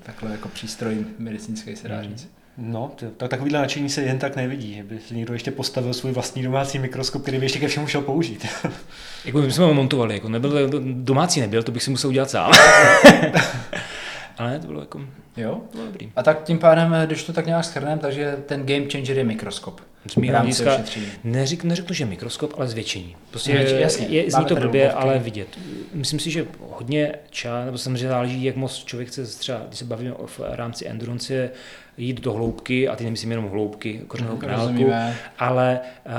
[0.04, 2.35] Takhle jako přístroj medicínský se dá říct.
[2.58, 6.44] No, tak takovýhle nadšení se jen tak nevidí, by si někdo ještě postavil svůj vlastní
[6.44, 8.48] domácí mikroskop, který by ještě ke všemu šel použít.
[9.26, 12.52] jako my jsme ho montovali, jako nebyl, domácí nebyl, to bych si musel udělat sám.
[14.38, 15.02] Ale ne, to bylo jako,
[15.38, 15.62] jo?
[15.72, 16.12] To bylo dobrý.
[16.16, 19.82] A tak tím pádem, když to tak nějak schrneme, takže ten game changer je mikroskop.
[20.12, 20.78] Z mého hlediska
[21.24, 23.16] neřek, neřeknu, že mikroskop, ale zvětšení.
[23.30, 25.48] Prostě je, jasně, je, zní to blbě, ale vidět.
[25.94, 29.86] Myslím si, že hodně čas, nebo samozřejmě záleží, jak moc člověk chce třeba, když se
[29.86, 31.50] bavíme o v rámci endurance,
[31.98, 34.92] jít do hloubky, a ty nemyslím jenom hloubky kořenovou kanálku,
[35.40, 36.12] ale uh,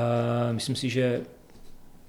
[0.52, 1.20] myslím si, že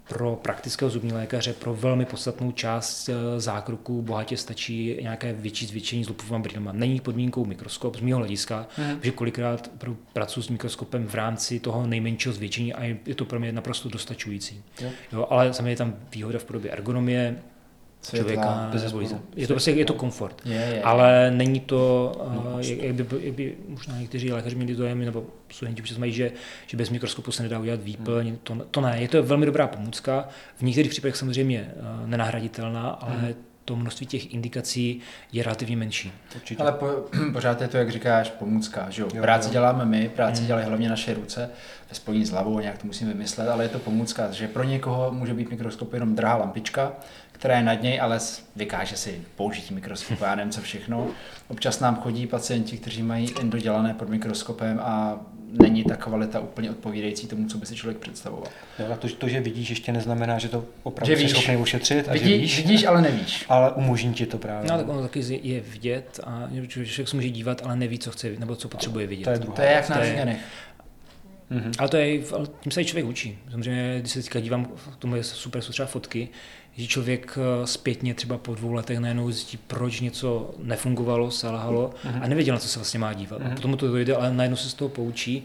[0.07, 6.03] pro praktického zubní lékaře pro velmi podstatnou část eh, zákroku bohatě stačí nějaké větší zvětšení
[6.03, 6.71] s lupovým brýlema.
[6.71, 8.99] Není podmínkou mikroskop z mého hlediska, mm.
[9.03, 9.71] že kolikrát
[10.13, 14.63] pracuji s mikroskopem v rámci toho nejmenšího zvětšení a je to pro mě naprosto dostačující.
[14.81, 14.89] Jo.
[15.13, 17.35] Jo, ale samozřejmě je tam výhoda v podobě ergonomie,
[18.01, 18.71] člověka.
[19.35, 20.41] Je to prostě je to komfort.
[20.45, 21.31] Je, je, ale je.
[21.31, 25.81] není to, no, jak, jak, by, jak by možná někteří lékaři měli dojem, nebo studenti
[25.81, 26.31] už mají, že,
[26.67, 28.27] že bez mikroskopu se nedá udělat výplň.
[28.27, 28.37] Hmm.
[28.43, 30.27] To, to ne, je to velmi dobrá pomůcka.
[30.57, 33.33] V některých případech samozřejmě uh, nenahraditelná, ale hmm.
[33.65, 34.99] to množství těch indikací
[35.31, 36.11] je relativně menší.
[36.35, 36.63] Určitě.
[36.63, 36.87] Ale po,
[37.33, 38.89] pořád je to, jak říkáš, pomůcka.
[38.89, 39.07] Že jo?
[39.21, 40.47] Práci děláme my, práci Hmm.
[40.47, 41.49] dělají hlavně naše ruce,
[41.89, 45.11] ve spojení s hlavou, nějak to musíme vymyslet, ale je to pomůcka, že pro někoho
[45.11, 46.91] může být mikroskop jenom drahá lampička,
[47.37, 48.19] která je nad něj, ale
[48.55, 51.07] vykáže si použití mikroskopu, já nevím co všechno.
[51.47, 55.19] Občas nám chodí pacienti, kteří mají endodělané pod mikroskopem a
[55.51, 58.47] není ta kvalita úplně odpovídající tomu, co by si člověk představoval.
[58.79, 61.31] Jo, a to, to, že vidíš, ještě neznamená, že to opravdu Že víš.
[61.31, 63.45] schopný ušetřit a že Vidí, víš, vidíš, ale nevíš.
[63.49, 64.71] ale umožní ti to právě.
[64.71, 68.29] No, tak ono taky je vidět a člověk se může dívat, ale neví, co chce
[68.39, 69.23] nebo co potřebuje vidět.
[69.23, 69.55] to je druhá.
[69.55, 70.37] To je jak na To je-.
[71.49, 71.71] Mhm.
[71.79, 73.37] Ale to je, ale tím se i člověk učí.
[73.51, 76.29] Samozřejmě, když se teďka dívám, k tomu je super, jsou třeba fotky,
[76.77, 82.27] že člověk eh, zpětně třeba po dvou letech najednou zjistí, proč něco nefungovalo, selhalo a
[82.27, 83.41] nevěděl, na co se vlastně má dívat.
[83.41, 85.43] A potom mu to dojde, ale najednou se z toho poučí.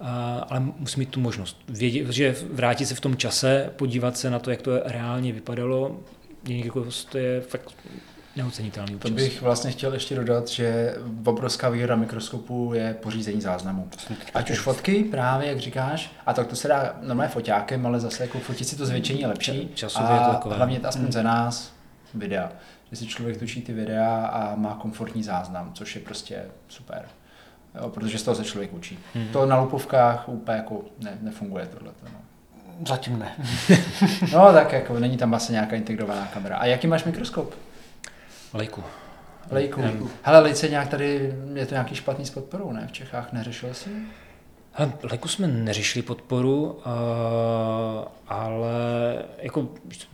[0.00, 4.30] A, ale musí mít tu možnost vědět, že vrátit se v tom čase, podívat se
[4.30, 6.00] na to, jak to reálně vypadalo,
[6.48, 7.74] je, jako, to je fakt
[8.36, 9.12] neocenitelný To občas.
[9.12, 10.94] bych vlastně chtěl ještě dodat, že
[11.24, 13.88] obrovská výhoda mikroskopu je pořízení záznamu.
[14.34, 18.22] Ať už fotky, právě jak říkáš, a tak to se dá normálně foťákem, ale zase
[18.22, 19.70] jako fotit si to zvětšení je lepší.
[19.74, 20.56] Časově a je to takové.
[20.56, 21.72] hlavně aspoň za nás
[22.14, 22.52] videa.
[22.90, 27.02] Že si člověk točí ty videa a má komfortní záznam, což je prostě super.
[27.80, 28.98] Jo, protože z toho se člověk učí.
[29.14, 29.28] Hmm.
[29.28, 31.92] To na lupovkách úplně jako ne, nefunguje tohle.
[32.12, 32.18] No.
[32.86, 33.32] Zatím ne.
[34.32, 36.56] no tak jako není tam asi nějaká integrovaná kamera.
[36.56, 37.54] A jaký máš mikroskop?
[38.56, 38.82] Lejku.
[39.50, 39.80] Lejku.
[39.82, 40.08] Hmm.
[40.22, 42.86] Hele, Lejce nějak tady, je to nějaký špatný s podporou, ne?
[42.88, 43.90] V Čechách neřešil jsi?
[44.72, 46.82] Hele, Leku jsme neřešili podporu, uh,
[48.28, 48.68] ale
[49.38, 49.68] jako,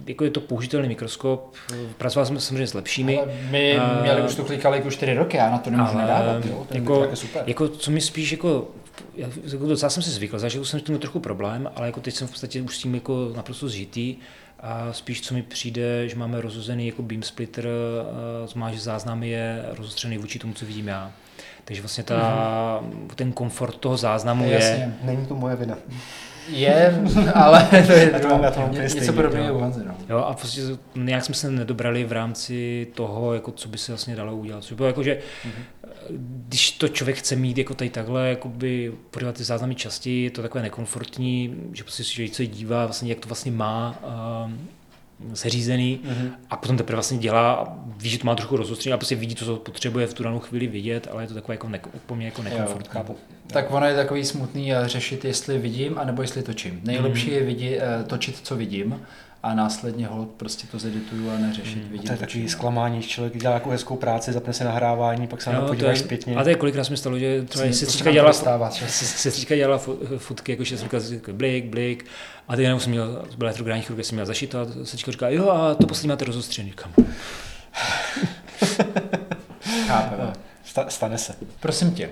[0.06, 1.54] jako je to použitelný mikroskop.
[1.98, 3.18] Pracoval jsme samozřejmě s lepšími.
[3.20, 6.44] Ale my A- měli už tu klikalejku 4 roky, já na to nemůžu Ale nadávat.
[6.46, 6.66] Jo?
[6.70, 7.42] Je jako- jako, super.
[7.46, 8.68] Jako, co mi spíš jako,
[9.14, 12.14] já, jako docela jsem si zvykl, zažil jsem s tím trochu problém, ale jako teď
[12.14, 14.16] jsem v podstatě už s tím jako naprosto zžitý.
[14.62, 17.68] A spíš, co mi přijde, že máme rozhozený jako beam splitter,
[18.46, 21.12] znamená, že záznam je rozostřený vůči tomu, co vidím já.
[21.64, 24.98] Takže vlastně ta, ten komfort toho záznamu je, Jasně.
[25.02, 25.76] Není to moje vina.
[26.48, 27.02] Je,
[27.34, 29.54] ale to je to mám- to ně- něco stejný, podobného jo.
[29.54, 29.80] u Honzy.
[29.86, 29.94] No.
[30.08, 30.60] Jo, a prostě
[30.94, 34.64] nějak jsme se nedobrali v rámci toho, jako co by se vlastně dalo udělat.
[34.64, 35.18] Což bylo jako, že
[36.10, 40.42] když to člověk chce mít jako tady takhle, jakoby podívat ty záznamy častěji, je to
[40.42, 43.98] takové nekomfortní, že prostě si člověk se dívá, vlastně, jak to vlastně má
[44.44, 44.68] um,
[45.34, 46.30] seřízený Mhm.
[46.50, 49.34] a potom teprve vlastně dělá a ví, že to má trochu rozostřený a prostě vidí,
[49.34, 52.26] co potřebuje v tu danou chvíli vidět, ale je to takové jako ne, po mně
[52.26, 52.90] jako nekomfortní.
[52.92, 53.16] Chápu.
[53.52, 56.80] Tak ono je takový smutný eh, řešit, jestli vidím, anebo jestli točím.
[56.84, 57.34] Nejlepší Mhm.
[57.38, 59.02] je vidí, eh, točit, co vidím,
[59.42, 63.10] a následně hold prostě to zedituju a neřešit, vidím, Hmm, To je takový zklamání, když
[63.10, 66.04] člověk dělá jako hezkou práci, zapne se nahrávání, pak se na to to podíváš je,
[66.04, 66.36] zpětně.
[66.36, 68.32] A to je kolikrát mi stalo, že třeba sestřička dělala,
[68.88, 72.06] sestřička dělala fo- fotky, jakože jsem říkal, blik, blik,
[72.48, 75.48] a ty jenom jsem měl, byla retrográdní chirurgie, jsem měl zašito a sestřička říká, jo,
[75.50, 76.70] a to poslední máte rozostřený.
[76.70, 76.92] Říkám,
[79.86, 80.32] Chápeme.
[80.64, 81.34] Sta- stane se.
[81.60, 82.10] Prosím tě, a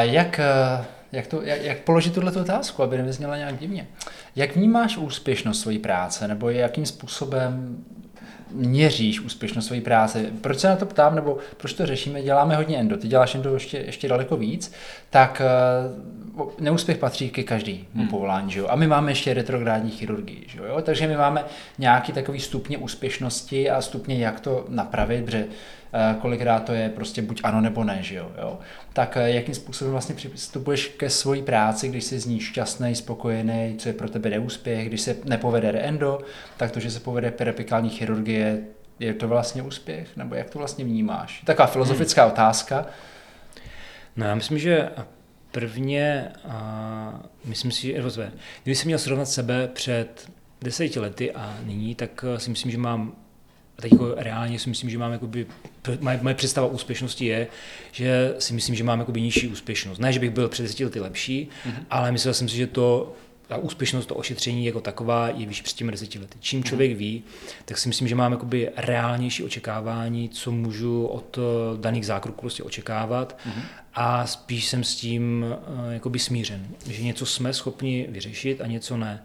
[0.00, 3.88] jak, eh, jak, to, jak, jak položit tuhle otázku, aby nevyzněla nějak divně?
[4.36, 7.84] Jak vnímáš úspěšnost své práce, nebo jakým způsobem
[8.50, 10.26] měříš úspěšnost své práce?
[10.40, 12.22] Proč se na to ptám, nebo proč to řešíme?
[12.22, 14.72] Děláme hodně endo, ty děláš endo ještě, ještě daleko víc,
[15.10, 18.08] tak eh, neúspěch patří ke každému hmm.
[18.08, 18.66] povolání, že jo?
[18.68, 20.82] A my máme ještě retrográdní chirurgii, že jo?
[20.82, 21.44] Takže my máme
[21.78, 25.46] nějaký takový stupně úspěšnosti a stupně, jak to napravit, protože
[26.20, 28.32] kolikrát to je prostě buď ano nebo ne, že jo?
[28.40, 28.58] jo?
[28.92, 33.74] Tak eh, jakým způsobem vlastně přistupuješ ke své práci, když jsi z ní šťastný, spokojený,
[33.78, 36.20] co je pro tebe neúspěch, když se nepovede reendo,
[36.56, 38.60] tak to, že se povede peripikální chirurgie,
[38.98, 40.16] je to vlastně úspěch?
[40.16, 41.42] Nebo jak to vlastně vnímáš?
[41.44, 42.32] Taková filozofická Hmm.
[42.32, 42.86] otázka.
[44.16, 44.90] No já myslím, že
[45.50, 50.30] prvně, a myslím si, že rozvé, kdyby jsem měl srovnat sebe před
[50.62, 53.12] deseti lety a nyní, tak eh, si myslím, že mám
[53.78, 55.46] a teď jako reálně si myslím, že mám jakoby,
[56.00, 57.46] moje, moje představa úspěšnosti je,
[57.92, 59.98] že si myslím, že mám jakoby nižší úspěšnost.
[59.98, 61.84] Ne, že bych byl před deseti lety lepší, mm-hmm.
[61.90, 63.14] ale myslel jsem si, že to
[63.48, 66.38] ta úspěšnost, to ošetření jako taková je výš před těmi deseti lety.
[66.40, 67.22] Čím člověk ví,
[67.64, 71.42] tak si myslím, že mám jakoby reálnější očekávání, co můžu od eh,
[71.80, 73.62] daných zákroků prostě očekávat mm-hmm.
[73.94, 78.96] a spíš jsem s tím uh, jakoby smířen, že něco jsme schopni vyřešit a něco
[78.96, 79.22] ne.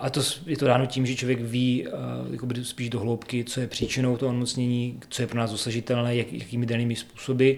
[0.00, 1.86] A to je to dáno tím, že člověk ví
[2.30, 6.32] jakoby spíš do hloubky, co je příčinou toho onemocnění, co je pro nás dosažitelné, jak,
[6.32, 7.52] jakými danými způsoby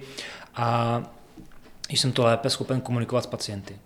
[0.54, 1.02] a
[1.90, 3.78] jsem to lépe schopen komunikovat s pacienty.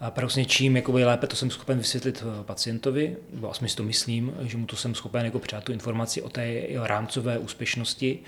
[0.00, 3.82] A paradoxně čím jakoby lépe to jsem schopen vysvětlit eh, pacientovi, nebo aspoň si to
[3.82, 8.18] myslím, že mu to jsem schopen jako přát tu informaci o té rámcové úspěšnosti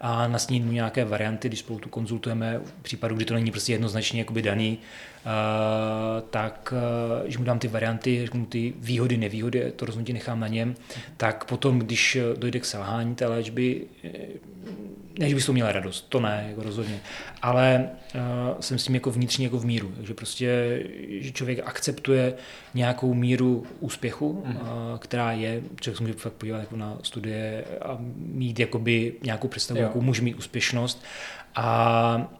[0.00, 3.72] a nasnít mu nějaké varianty, když spolu tu konzultujeme v případu, kdy to není prostě
[3.72, 4.78] jednoznačně jakoby daný,
[6.30, 6.74] tak
[7.22, 10.74] uh, že mu dám ty varianty, řeknu ty výhody, nevýhody, to rozhodnutí nechám na něm,
[11.16, 13.86] tak potom, když dojde k selhání té léčby,
[15.18, 17.00] ne, že bys to měla radost, to ne, jako rozhodně,
[17.42, 18.20] ale uh,
[18.60, 22.34] jsem s tím jako vnitřně jako v míru, takže prostě, že člověk akceptuje
[22.74, 24.56] nějakou míru úspěchu, mm.
[24.56, 24.62] uh,
[24.98, 29.80] která je, člověk se může fakt podívat jako na studie a mít jakoby nějakou představu,
[29.80, 29.86] jo.
[29.86, 31.04] jakou může mít úspěšnost
[31.54, 32.38] a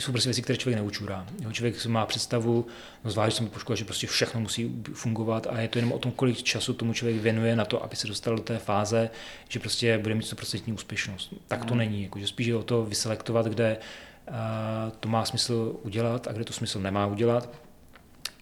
[0.00, 1.26] jsou prostě věci, které člověk neučurá.
[1.40, 2.66] Jeho člověk má představu,
[3.04, 5.98] no zvlášť jsem po škole, že prostě všechno musí fungovat a je to jenom o
[5.98, 9.10] tom, kolik času tomu člověk věnuje na to, aby se dostal do té fáze,
[9.48, 11.34] že prostě bude mít 100% úspěšnost.
[11.48, 11.78] Tak to mm.
[11.78, 13.76] není, jako, že spíš je o to vyselektovat, kde
[14.28, 14.34] uh,
[15.00, 17.48] to má smysl udělat a kde to smysl nemá udělat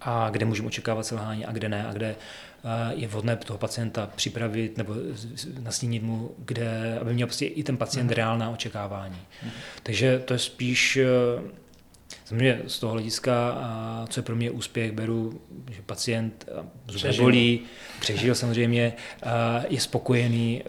[0.01, 2.17] a kde můžeme očekávat selhání a kde ne a kde
[2.91, 4.95] je vhodné toho pacienta připravit nebo
[5.61, 8.13] nastínit mu, kde, aby měl prostě i ten pacient mm.
[8.13, 9.19] reálná očekávání.
[9.43, 9.51] Mm.
[9.83, 11.61] Takže to je spíš eh,
[12.25, 13.59] Samozřejmě z toho hlediska,
[14.09, 16.49] co je pro mě úspěch, beru, že pacient
[17.19, 17.61] bolí,
[18.01, 18.93] přežil samozřejmě,
[19.69, 20.63] je spokojený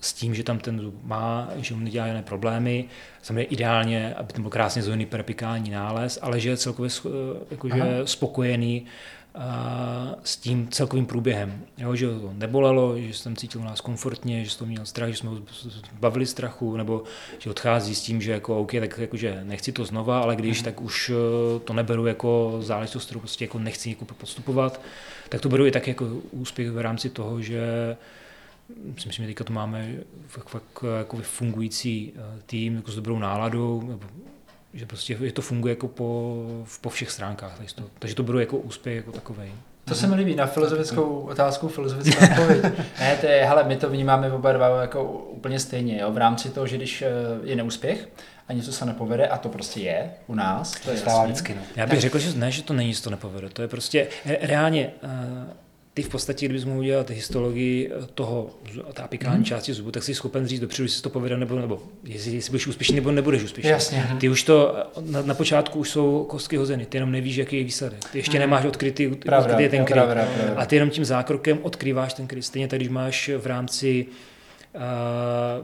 [0.00, 2.84] s tím, že tam ten zub má, že mu nedělá žádné problémy.
[3.22, 6.90] Samozřejmě ideálně, aby to byl krásně zvolený peripikální nález, ale že je celkově
[7.50, 8.86] jakože spokojený
[10.24, 11.60] s tím celkovým průběhem.
[11.78, 15.30] Jo, že to nebolelo, že jsem cítil nás komfortně, že jsem měl strach, že jsme
[15.92, 17.02] bavili strachu, nebo
[17.38, 20.64] že odchází s tím, že jako OK, tak jakože nechci to znova, ale když, mm.
[20.64, 24.80] tak už eh, to neberu jako záležitost, kterou prostě jako nechci jako podstupovat,
[25.28, 27.96] tak to beru i tak jako úspěch v rámci toho, že
[28.98, 29.94] si myslím, že teďka to máme
[30.26, 34.00] fakt, fakt jako fungující eh, tým jako s dobrou náladou,
[34.74, 36.36] že prostě je to funguje jako po,
[36.80, 37.60] po všech stránkách.
[37.74, 39.52] To, takže to beru jako úspěch jako takový.
[39.84, 42.64] To se mi líbí, na filozofickou otázku filozofická odpověď.
[43.00, 46.12] ne, to je, hele, my to vnímáme oba dva jako úplně stejně, jo?
[46.12, 47.08] v rámci toho, že když eh,
[47.42, 48.08] je neúspěch
[48.48, 51.54] a něco se nepovede, a to prostě je u nás, to je stává vždycky.
[51.54, 51.60] No.
[51.76, 52.00] Já bych tak.
[52.00, 54.08] řekl, že ne, že to není, že to nepovede, to je prostě
[54.40, 55.10] reálně, uh,
[55.98, 58.50] ty v podstatě, kdybys mohl udělat histologii eh, toho,
[58.92, 59.44] té apikální hmm.
[59.44, 62.66] části zubu, tak jsi schopen říct dopředu, jestli to povede nebo, nebo jestli, jestli budeš
[62.66, 63.70] úspěšný nebo nebudeš úspěšný.
[63.70, 64.06] Jasně.
[64.20, 67.56] Ty už to, eh, na, na počátku už jsou kostky hozeny, ty jenom nevíš, jaký
[67.56, 67.98] je výsledek.
[68.12, 68.40] Ty ještě hmm.
[68.40, 69.94] nemáš odkrytý, pravda, odkrytý ten kryt.
[69.94, 70.60] Pravda, pravda.
[70.60, 72.44] A ty jenom tím zákrokem odkrýváš ten kryt.
[72.44, 74.06] Stejně tak, když máš v rámci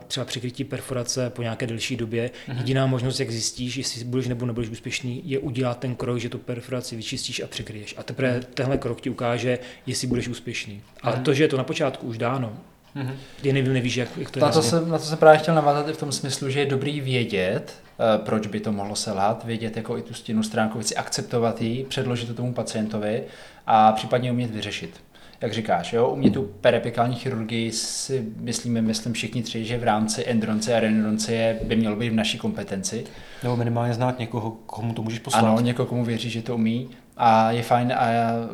[0.07, 2.31] třeba přikrytí perforace po nějaké delší době.
[2.49, 2.57] Mm-hmm.
[2.57, 6.39] Jediná možnost, jak zjistíš, jestli budeš nebo nebudeš úspěšný, je udělat ten krok, že tu
[6.39, 7.95] perforaci vyčistíš a přikryješ.
[7.99, 8.45] A teprve mm-hmm.
[8.55, 10.83] tenhle krok ti ukáže, jestli budeš úspěšný.
[11.03, 11.23] Ale mm-hmm.
[11.23, 12.57] to, že je to na počátku už dáno,
[12.97, 13.15] Mm-hmm.
[13.43, 14.53] Ty neví, nevíš, jak, jak to na je.
[14.53, 17.01] To jsem, na to jsem právě chtěl navázat i v tom smyslu, že je dobrý
[17.01, 21.63] vědět, uh, proč by to mohlo selhat, vědět jako i tu stěnu stránku, věci akceptovat
[21.63, 23.23] ji, předložit to tomu pacientovi
[23.67, 25.01] a případně umět vyřešit
[25.41, 29.85] jak říkáš, jo, u mě tu perepikální chirurgii si myslíme, myslím všichni tři, že v
[29.85, 33.05] rámci endronce a renodoncie by mělo být v naší kompetenci.
[33.43, 35.45] Nebo minimálně znát někoho, komu to můžeš poslat.
[35.45, 36.91] Ano, někoho, komu věří, že to umí.
[37.17, 38.49] A je fajn a já,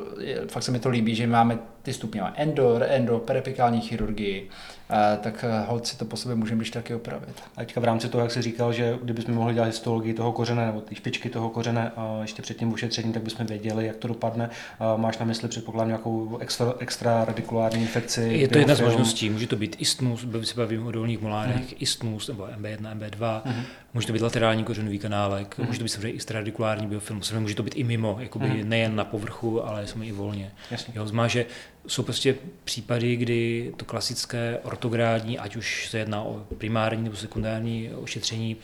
[0.48, 4.48] fakt se mi to líbí, že máme ty stupně endor, endo, peripikální chirurgii,
[5.20, 7.42] tak eh, hold si to po sobě můžeme když taky opravit.
[7.56, 10.66] A teďka v rámci toho, jak jsi říkal, že kdybychom mohli dělat histologii toho kořene
[10.66, 14.08] nebo ty špičky toho kořene a ještě před tím ošetřením, tak bychom věděli, jak to
[14.08, 14.50] dopadne.
[14.96, 18.20] Máš na mysli předpokládám nějakou extra, extra radikulární infekci?
[18.20, 19.30] Je to jedna z možností.
[19.30, 21.78] Může to být istmus, se bavím o dolních molárech, hmm.
[21.78, 23.64] istmus nebo MB1, MB2, hmm.
[23.94, 25.66] může to být laterální kořenový kanálek, hmm.
[25.66, 28.68] může to být samozřejmě extraradikulární biofilm, samozřejmě může to být i mimo, jakoby hmm.
[28.68, 30.50] nejen na povrchu, ale jsme i volně.
[30.70, 30.94] Jasně.
[30.96, 31.46] Jo, zmá, že
[31.86, 37.90] jsou prostě případy, kdy to klasické ortográdní, ať už se jedná o primární nebo sekundární
[37.90, 38.56] ošetření,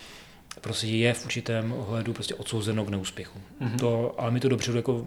[0.60, 3.38] prostě je v určitém ohledu prostě odsouzeno k neúspěchu.
[3.60, 3.78] Mm-hmm.
[3.78, 5.06] To, ale my to dobře jako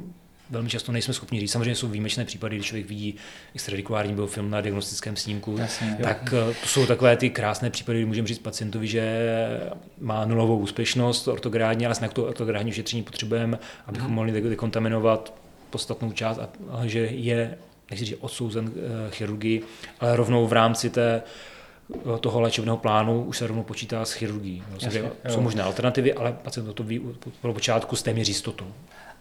[0.50, 1.52] velmi často nejsme schopni říct.
[1.52, 3.16] Samozřejmě jsou výjimečné případy, když člověk vidí
[3.56, 6.40] extradikulární film na diagnostickém snímku, Jasně, tak jo.
[6.52, 9.28] Eh, to jsou takové ty krásné případy, kdy můžeme říct pacientovi, že
[10.00, 14.14] má nulovou úspěšnost ortográdní, ale snad to ortográdní ošetření potřebujeme, abychom mm-hmm.
[14.14, 15.34] mohli dekontaminovat
[15.70, 17.58] podstatnou část, a, že je
[17.92, 19.64] nechci říct odsouzen eh, chirurgii,
[20.00, 21.22] ale rovnou v rámci té
[21.94, 24.64] eh, toho léčebného plánu už se rovnou počítá s chirurgií.
[24.82, 27.02] Jasně, jsou možné alternativy, ale pacient to ví
[27.42, 28.68] po počátku s téměř jistotou.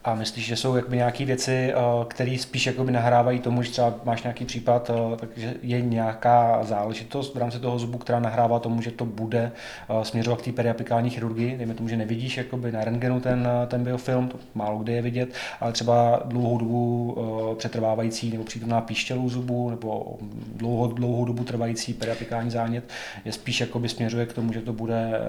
[0.04, 1.74] A myslíš, že jsou jakoby nějaké věci, eh,
[2.08, 7.34] které spíš jakoby nahrávají tomu, že třeba máš nějaký případ, eh, takže je nějaká záležitost
[7.34, 9.52] v rámci toho zubu, která nahrává tomu, že to bude
[9.88, 11.56] eh, směřovat k té periapikální chirurgii.
[11.56, 15.28] Dejme tomu, že nevidíš jakoby na rentgenu ten, ten biofilm, to málo kde je vidět,
[15.60, 17.16] ale třeba dlouhou dobu
[17.58, 20.18] přetrvávající nebo přítomná píšťalů zubu nebo
[20.56, 22.84] dlouho, dlouhou dobu trvající periapikální zánět
[23.24, 25.20] je spíš jakoby směřuje k tomu, že to bude...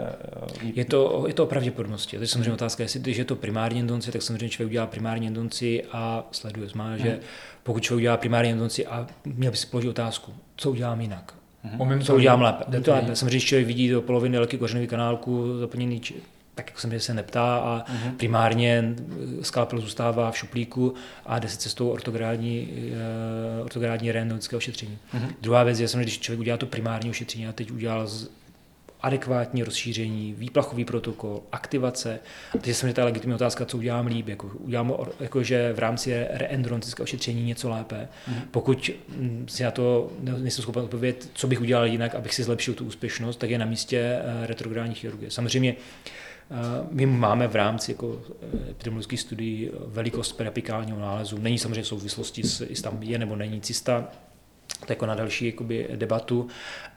[0.64, 2.18] Je to, je to o pravděpodobnosti.
[2.18, 5.84] To je samozřejmě otázka, jestli je to primární endoncie, tak samozřejmě člověk udělá primární endonci
[5.92, 6.68] a sleduje.
[6.70, 7.06] Znamená, hmm.
[7.06, 7.20] že
[7.64, 11.34] pokud člověk udělá primární endonci a měl by si položit otázku, co udělám jinak,
[11.78, 12.82] Umím co udělám lépe.
[12.82, 13.16] To lépe.
[13.16, 16.16] Samozřejmě, když člověk vidí do poloviny délky kořenový kanálku zaplněný, či-
[16.56, 18.12] tak jako jsem se neptá a Mhm.
[18.18, 18.96] primárně
[19.42, 20.94] skalpel zůstává v šuplíku
[21.26, 22.70] a jde se cestou ortográdní,
[23.60, 24.98] eh, ortográdní rendonského ošetření.
[25.14, 25.30] Mhm.
[25.42, 28.30] Druhá věc je samozřejmě, když člověk udělá to primární ošetření a teď udělal z
[29.02, 32.20] adekvátní rozšíření, výplachový protokol, aktivace.
[32.52, 37.04] Takže samozřejmě ta legitimní otázka, co udělám líp, jako udělám or- jakože v rámci reendrontického
[37.04, 38.08] ošetření něco lépe.
[38.52, 42.44] Pokud mm, si na to ne- nejsem schopen odpovědět, co bych udělal jinak, abych si
[42.44, 45.32] zlepšil tu úspěšnost, tak je na místě eh, retrográdní chirurgie.
[45.32, 46.56] Samozřejmě eh,
[46.92, 51.38] my máme v rámci jako eh, epidemiologických studií velikost perapikálního nálezu.
[51.38, 54.08] Není samozřejmě v souvislosti s, jestli tam je nebo není cista,
[54.86, 56.48] to jako na další jakoby, debatu,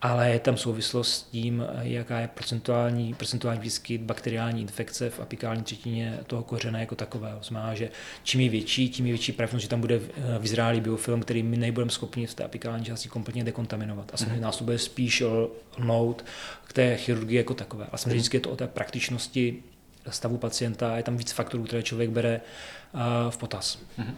[0.03, 5.63] ale je tam souvislost s tím, jaká je procentuální, procentuální výskyt bakteriální infekce v apikální
[5.63, 7.39] třetině toho kořene jako takového.
[7.43, 7.91] Znamená, že
[8.23, 11.57] čím je větší, tím je větší pravděpodobnost, že tam bude eh, vyzrálý biofilm, který my
[11.57, 14.11] nebudeme schopni v té apikální části kompletně dekontaminovat.
[14.15, 15.23] A samozřejmě nás to bude spíš
[15.79, 16.25] lnout
[16.65, 17.87] k té chirurgii jako takové.
[17.93, 19.63] A samozřejmě vždycky je to o té praktičnosti
[20.11, 22.41] stavu pacienta, je tam víc faktorů, které člověk bere
[22.95, 22.99] eh,
[23.31, 23.79] v potaz.
[23.99, 24.15] Eh,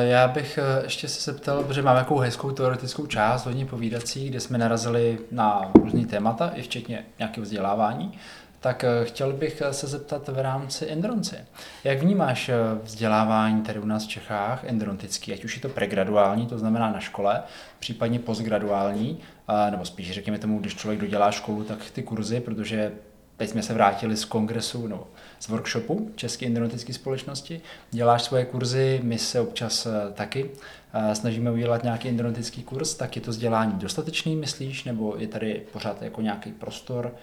[0.00, 4.40] Já bych eh, ještě se zeptal, protože máme takovou hezkou teoretickou část, hodně povídací, kde
[4.40, 8.18] jsme narazili na různý témata, i včetně nějakého vzdělávání.
[8.60, 11.36] Tak eh, chtěl bych eh, se zeptat v rámci endronci.
[11.84, 16.46] Jak vnímáš eh, vzdělávání tady u nás v Čechách, endrontický, ať už je to pregraduální,
[16.46, 17.42] to znamená na škole,
[17.78, 22.92] případně postgraduální, eh, nebo spíš řekněme tomu, když člověk dodělá školu, tak ty kurzy, protože
[23.36, 25.06] teď jsme se vrátili z kongresu, no,
[25.40, 27.60] z workshopu České endodontické společnosti.
[27.90, 30.50] Děláš svoje kurzy, my se občas eh, taky
[30.94, 35.62] eh, snažíme udělat nějaký endodontický kurz, tak je to vzdělání dostatečný, myslíš, nebo je tady
[35.72, 37.14] pořád jako nějaký prostor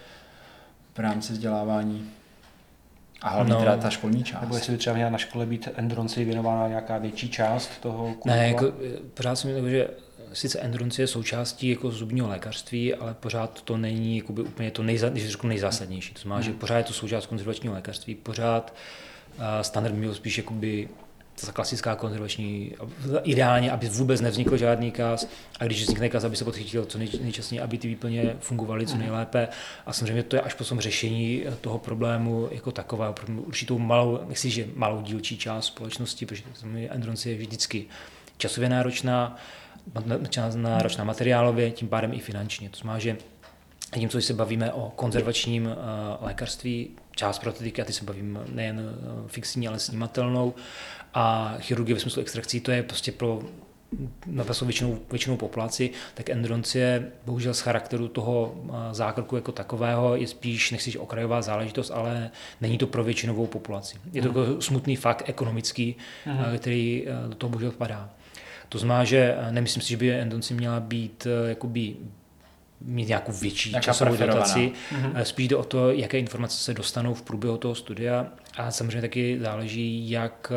[0.95, 2.09] v rámci vzdělávání?
[3.21, 3.59] A hlavně No.
[3.59, 4.41] teda ta školní část.
[4.41, 8.37] Nebo jestli by třeba měla na škole být endronci věnována nějaká větší část toho kurzu?
[8.37, 9.87] Ne, jako, eh, pořád si myslím, že
[10.33, 15.09] sice endurance je součástí jako zubního lékařství, ale pořád to není jakoby úplně to nejza,
[15.09, 16.13] když řeknu nejzásadnější.
[16.13, 18.73] To znamená, že pořád je to součást konzervačního lékařství, pořád
[19.37, 20.89] uh, standard byl spíš jakoby
[21.45, 22.71] ta klasická konzervační,
[23.23, 25.27] ideálně, aby vůbec nevznikl žádný kaz
[25.59, 28.97] a když vznikne kaz, aby se podchytil co nej, nejčastěji, aby ty výplně fungovaly co
[28.97, 29.47] nejlépe.
[29.85, 32.71] A samozřejmě to je až potom řešení toho problému jako
[33.11, 36.43] pro určitou malou, nechci, že malou dílčí část společnosti, protože
[36.89, 37.85] endurance je vždycky
[38.37, 39.37] časově náročná,
[40.55, 42.69] náročná materiálově, tím pádem i finančně.
[42.69, 43.17] To znamená, že
[43.93, 45.71] tím, co se bavíme o konzervačním uh,
[46.21, 50.53] lékařství, část protetiky, a ty se bavím nejen uh, fixní, ale snímatelnou,
[51.13, 53.41] a chirurgie ve smyslu extrakcí, to je prostě pro
[54.25, 58.55] naprosto většinou, většinou populaci, tak endodoncie bohužel z charakteru toho
[58.91, 63.97] zákroku jako takového je spíš, nechci říct okrajová záležitost, ale není to pro většinovou populaci.
[64.13, 65.95] Je to jako smutný fakt ekonomický,
[66.25, 66.57] uh-huh.
[66.57, 68.09] který do toho bohužel padá.
[68.73, 71.95] To znamená, že nemyslím si, že by endodoncie měla být jakoby
[72.81, 74.71] mít nějakou větší Nějaká časovou dotaci.
[74.91, 75.21] Mm-hmm.
[75.21, 78.25] Spíš jde o to, jaké informace se dostanou v průběhu toho studia
[78.57, 80.51] a samozřejmě taky záleží, jak,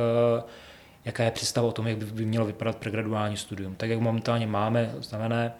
[1.04, 3.74] jaká je představa o tom, jak by, mělo vypadat pregraduální studium.
[3.74, 5.52] Tak, jak momentálně máme znamené,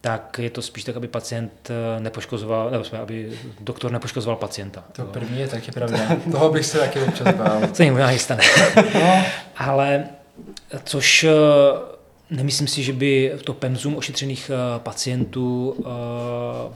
[0.00, 4.84] tak je to spíš tak, aby pacient nepoškozoval, nebo aby doktor nepoškozoval pacienta.
[4.92, 5.98] To první je taky pravda.
[6.30, 7.60] Toho bych se taky občas bál.
[7.76, 8.42] To možná stane.
[8.94, 9.24] no.
[9.56, 10.04] Ale
[10.84, 11.26] což
[12.30, 15.76] Nemyslím si, že by to pemzum ošetřených pacientů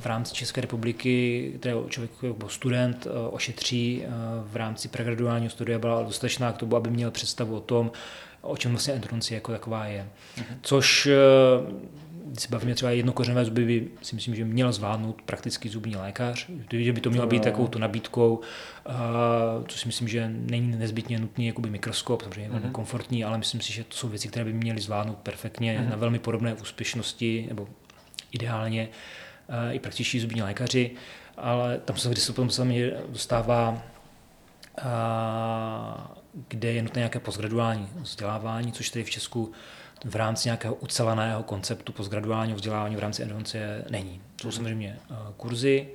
[0.00, 4.02] v rámci České republiky, které člověk jako student ošetří
[4.50, 7.92] v rámci pregraduálního studia, byla dostatečná k tomu, aby měl představu o tom,
[8.40, 10.08] o čem vlastně endodoncie jako taková je.
[10.36, 10.58] Mhm.
[10.62, 11.08] Což,
[12.38, 16.92] se bavíme třeba jednokořenové zuby, by si myslím, že měl zvládnout praktický zubní lékař, že
[16.92, 18.40] by to mělo být takovou tu nabídkou,
[19.68, 22.72] což si myslím, že není nezbytně nutný jakoby mikroskop, samozřejmě velmi mm-hmm.
[22.72, 25.90] komfortní, ale myslím si, že to jsou věci, které by měly zvládnout perfektně mm-hmm.
[25.90, 27.68] na velmi podobné úspěšnosti, nebo
[28.32, 28.88] ideálně
[29.72, 30.90] i praktičtí zubní lékaři,
[31.36, 32.64] ale tam se vždy potom se
[33.08, 33.82] dostává
[36.48, 39.52] kde je nutné nějaké postgraduální vzdělávání, což tedy v Česku
[40.06, 44.20] v rámci nějakého uceleného konceptu postgraduálního vzdělávání v rámci endodoncie není.
[44.42, 44.98] Jsou samozřejmě
[45.36, 45.88] kurzy,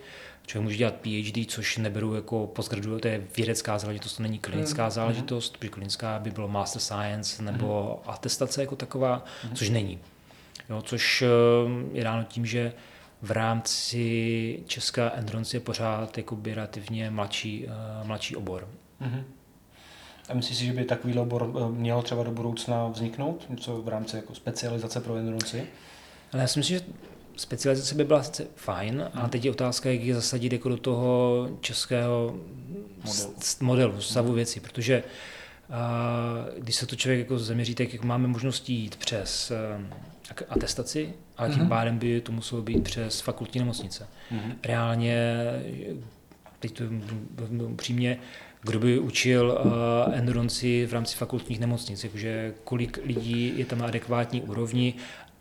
[0.48, 4.84] člověk může dělat PhD, což neberu jako postgraduální, to je vědecká záležitost, to není klinická
[4.86, 4.92] mm.
[4.92, 8.12] záležitost, protože klinická by bylo master science nebo mm.
[8.12, 9.56] atestace jako taková, mm.
[9.56, 10.00] což není.
[10.70, 11.24] Jo, což
[11.94, 12.74] je dáno tím, že
[13.22, 18.68] v rámci česká endodoncie je pořád jakoby relativně mladší, uh, mladší obor.
[19.02, 19.24] Mm-hmm.
[20.32, 23.46] A myslíš si, že by takový obor měl třeba do budoucna vzniknout?
[23.50, 25.68] Něco v rámci jako specializace pro endodonci?
[26.34, 26.86] Ale já si myslím, že
[27.36, 31.50] specializace by byla sice fajn, a teď je otázka, jak je zasadit jako do toho
[31.62, 32.36] českého
[33.04, 35.04] modelu, modelu stavu věcí, protože
[35.72, 41.14] a když se to člověk jako zaměří, tak jako máme možnosti jít přes eh, atestaci,
[41.38, 41.70] ale tím mm-hmm.
[41.70, 44.08] pádem by to muselo být přes fakultní nemocnice.
[44.32, 44.54] Mm-hmm.
[44.64, 45.46] Reálně,
[46.60, 46.84] teď to
[47.76, 48.18] přímě,
[48.62, 53.86] kdo by učil uh, enduranci v rámci fakultních nemocnic, jakože kolik lidí je tam na
[53.86, 54.94] adekvátní úrovni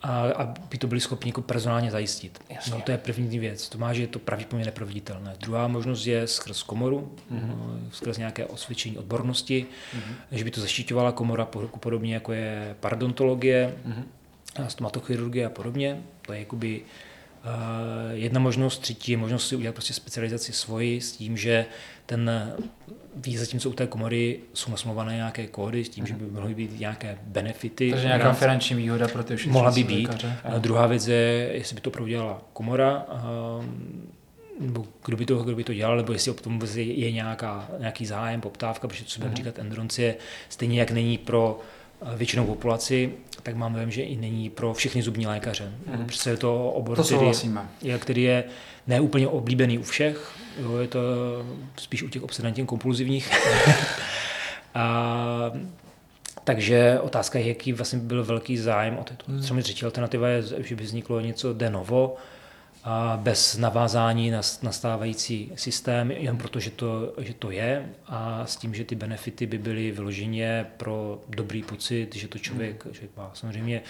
[0.03, 2.41] a aby to byli schopni jako personálně zajistit.
[2.51, 2.73] Jasně.
[2.73, 3.69] No, to je první věc.
[3.69, 5.35] To má, že je to pravděpodobně neproveditelné.
[5.41, 7.89] Druhá možnost je skrz komoru, mm-hmm.
[7.93, 10.15] skrz nějaké osvědčení odbornosti, mm-hmm.
[10.33, 11.45] že by to zaštiťovala komora
[11.81, 14.67] podobně jako je parodontologie, mm-hmm.
[14.67, 16.03] stomatochirurgie a podobně.
[16.23, 17.51] To je jakoby uh,
[18.13, 18.79] jedna možnost.
[18.79, 21.67] Třetí je možnost si udělat prostě specializaci svoji s tím, že
[22.07, 22.31] ten
[23.17, 26.35] ví, zatímco u té komory jsou nasmluvané nějaké kódy s tím, že by mhm.
[26.35, 27.91] mohly být nějaké benefity.
[27.91, 30.09] Takže nějaká finanční výhoda pro ty všechny Mohla by být.
[30.09, 30.37] Lékaře.
[30.45, 33.07] A druhá věc je, jestli by to prodělala komora,
[34.61, 38.07] nebo kdo by, to, kdo by to dělal, nebo jestli o tom je nějaká, nějaký
[38.07, 39.37] zájem, poptávka, protože co budeme mm-hmm.
[39.37, 40.15] říkat, endurance je
[40.49, 41.61] stejně jak není pro
[42.17, 45.73] většinou populaci, tak mám dojem, že i není pro všechny zubní lékaře.
[45.91, 46.05] Mm-hmm.
[46.05, 47.33] Prostě je to obor, to který,
[47.83, 48.45] je, který je
[48.87, 51.01] neúplně oblíbený u všech, jo, je to
[51.77, 53.31] spíš u těch obsedantně kompulzivních.
[54.75, 55.53] a,
[56.45, 59.15] takže otázka je, jaký vlastně byl velký zájem o to.
[59.29, 59.43] Hmm.
[59.43, 62.17] Co mi třetí alternativa je, že by vzniklo něco de novo,
[62.85, 68.47] a bez navázání na, na stávající systém, jen proto, že to, že to je a
[68.47, 72.95] s tím, že ty benefity by byly vyloženě pro dobrý pocit, že to člověk, hmm.
[72.95, 73.31] člověk má.
[73.35, 73.83] Samozřejmě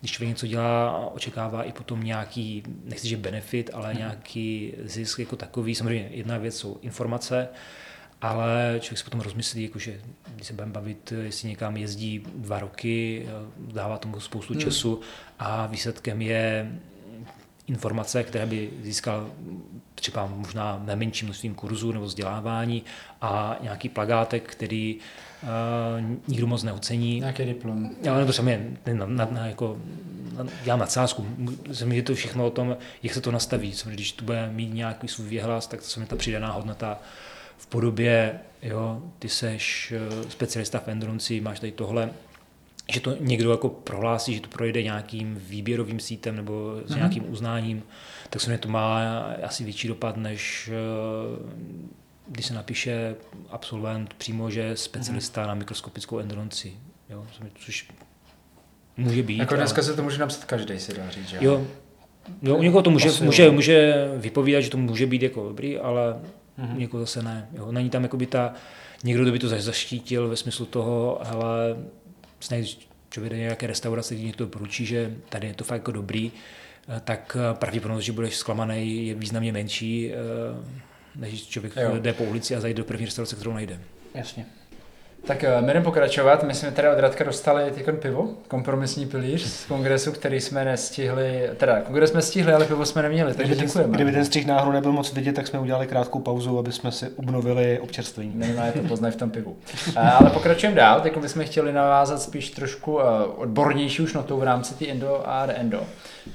[0.00, 3.98] když člověk něco dělá, očekává i potom nějaký, nechci že benefit, ale hmm.
[3.98, 5.74] nějaký zisk jako takový.
[5.74, 7.48] Samozřejmě jedna věc jsou informace,
[8.22, 10.00] ale člověk si potom rozmyslí, jakože
[10.34, 13.26] když se budeme bavit, jestli někam jezdí dva roky,
[13.58, 14.62] dává tomu spoustu hmm.
[14.62, 15.00] času
[15.38, 16.72] a výsledkem je
[17.66, 19.30] informace, které by získal
[19.94, 22.82] třeba možná nemenším množstvím kurzů nebo vzdělávání
[23.20, 24.98] a nějaký plagátek, který
[25.42, 25.48] uh,
[26.28, 27.20] nikdo moc neocení.
[27.20, 27.90] Nějaký diplom.
[28.02, 29.78] Já, nebo jsem na, na, na, jako,
[30.36, 31.26] na, dělám nadsázku.
[31.90, 33.74] Je to všechno o tom, jak se to nastaví.
[33.86, 36.98] Když tu bude mít nějaký svůj věhlas, tak to se mi ta přidaná hodnota
[37.56, 42.10] v podobě, jo, ty seš eh, specialista v endurance, máš tady tohle,
[42.92, 46.96] že to někdo jako prohlásí, že to projde nějakým výběrovým sítem nebo s mm-hmm.
[46.96, 47.82] nějakým uznáním,
[48.30, 51.52] tak se to má asi větší dopad, než eh,
[52.26, 53.14] když se napíše
[53.50, 55.48] absolvent přímo, že specialista mm-hmm.
[55.48, 56.68] na mikroskopickou endurance,
[57.10, 57.26] jo,
[57.58, 57.88] což
[58.96, 59.38] může být.
[59.38, 59.84] Jako dneska ale...
[59.84, 61.38] se to může napsat každý, si dá říct, že?
[61.40, 61.66] Jo,
[62.42, 66.16] jo u někoho to může, může, může vypovídat, že to může být jako dobrý, ale
[66.58, 66.76] mm-hmm.
[66.76, 67.48] někoho zase ne.
[67.52, 67.72] Jo.
[67.72, 68.54] Není tam jako by ta,
[69.04, 71.76] někdo, kdo by to zaštítil ve smyslu toho, ale
[72.48, 76.32] když člověk do nějaké restaurace, kde to doporučí, že tady je to fakt jako dobrý,
[76.88, 80.16] eh, tak eh, pravděpodobnost, že budeš zklamaný, je významně menší, eh,
[81.16, 81.96] než člověk jo.
[81.96, 83.80] jde po ulici a zajde do první restaurace, kterou najde.
[84.14, 84.46] Jasně.
[85.26, 86.42] Tak uh, jdeme pokračovat.
[86.42, 91.50] My jsme teda od Radka dostali teď pivo, kompromisní pilíř z kongresu, který jsme nestihli,
[91.56, 93.88] teda kongres jsme stihli, ale pivo jsme neměli, takže kdyby děkujeme.
[93.88, 96.92] Ten, kdyby ten střih náhodou nebyl moc vidět, tak jsme udělali krátkou pauzu, aby jsme
[96.92, 98.32] si obnovili občerstvení.
[98.34, 99.50] Minimálně to poznají v tom pivu.
[99.50, 103.02] Uh, ale pokračujeme dál, teď bychom chtěli navázat spíš trošku uh,
[103.36, 105.80] odbornější už notou v rámci ty endo a endo.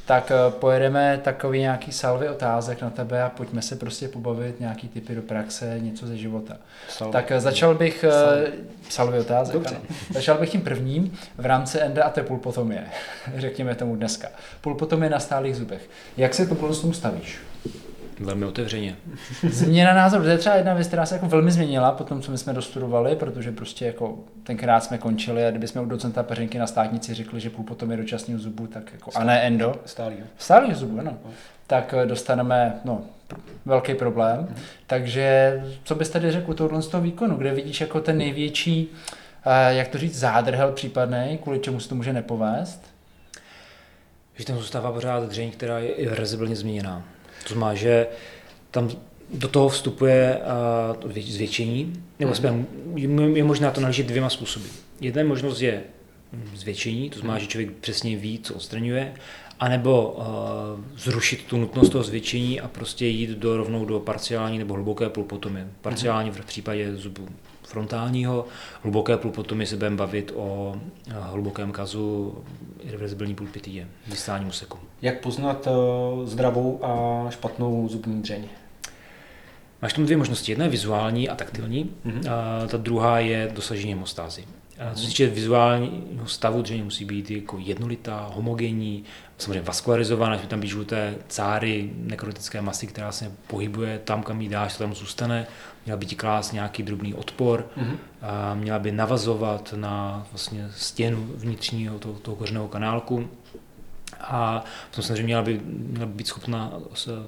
[0.05, 4.87] Tak uh, pojedeme takový nějaký salvy otázek na tebe a pojďme se prostě pobavit nějaký
[4.87, 6.57] typy do praxe, něco ze života.
[6.89, 7.13] Salve.
[7.13, 8.53] Tak uh, začal bych uh,
[8.89, 9.53] salvy otázek.
[9.53, 9.75] Dobře.
[9.75, 9.85] Ano.
[10.13, 12.85] Začal bych tím prvním v rámci enda a to je pulpotomie.
[13.35, 14.27] Řekněme tomu dneska.
[14.61, 15.89] Pulpotomie na stálých zubech.
[16.17, 17.39] Jak se to tomu stavíš?
[18.19, 18.95] Velmi otevřeně.
[19.49, 22.31] Změna názoru, to je třeba jedna věc, která se jako velmi změnila po tom, co
[22.31, 26.59] my jsme dostudovali, protože prostě jako tenkrát jsme končili a kdyby jsme u docenta Peřinky
[26.59, 29.75] na státnici řekli, že pulpotomie dočasného zubu, tak jako, a ne endo.
[29.85, 30.15] Stálý.
[30.37, 31.17] Stálý zubu, ano.
[31.25, 31.31] No.
[31.67, 33.01] Tak eh, dostaneme, no,
[33.65, 34.39] velký problém.
[34.39, 34.55] Mm.
[34.87, 38.91] Takže co bys tady řekl u tohohle z toho výkonu, kde vidíš jako ten největší,
[39.45, 42.81] eh, jak to říct, zádrhel případný, kvůli čemu se to může nepovést?
[44.35, 47.03] Že tam zůstává pořád dřeň, která je irrezibilně změněná.
[47.47, 48.07] To znamená, že
[48.71, 48.89] tam
[49.33, 50.39] do toho vstupuje
[51.05, 52.33] uh, zvětšení, nebo
[52.95, 53.37] mm.
[53.37, 54.65] je možná to naležit dvěma způsoby.
[55.01, 55.83] Jedna možnost je
[56.33, 57.41] hm, zvětšení, to znamená, mhm.
[57.41, 59.13] že člověk přesně ví, co odstraňuje,
[59.59, 60.23] anebo uh,
[60.97, 65.65] zrušit tu nutnost toho zvětšení a prostě jít do, rovnou do parciální nebo hluboké pulpotomy.
[65.81, 67.27] Parciální v případě zubu
[67.69, 68.45] frontálního,
[68.81, 70.75] hluboké pulpotomy se budeme bavit o
[71.07, 72.37] uh, hlubokém kazu
[72.81, 74.77] irreverzibilní pulpitie, distální úseku.
[75.01, 78.43] Jak poznat uh, zdravou a špatnou zubní dřeň?
[79.81, 80.51] Máš tam dvě možnosti.
[80.51, 82.31] Jedna je vizuální a taktilní, mm-hmm.
[82.31, 84.43] a ta druhá je dosažení hemostázy.
[84.93, 89.03] Co se týče vizuálního stavu dřeně, musí být jako jednolitá, homogenní,
[89.37, 94.49] samozřejmě vaskularizovaná, že tam být žluté cáry, nekrotické masy, která se pohybuje tam, kam ji
[94.49, 95.47] dáš, to tam zůstane.
[95.85, 97.97] Měla by ti klást nějaký drobný odpor, Mhm.
[98.21, 103.29] a měla by navazovat na vlastně stěnu vnitřního toho, toho kořeného kanálku.
[104.21, 106.71] A potom samozřejmě měla by, měla by být schopna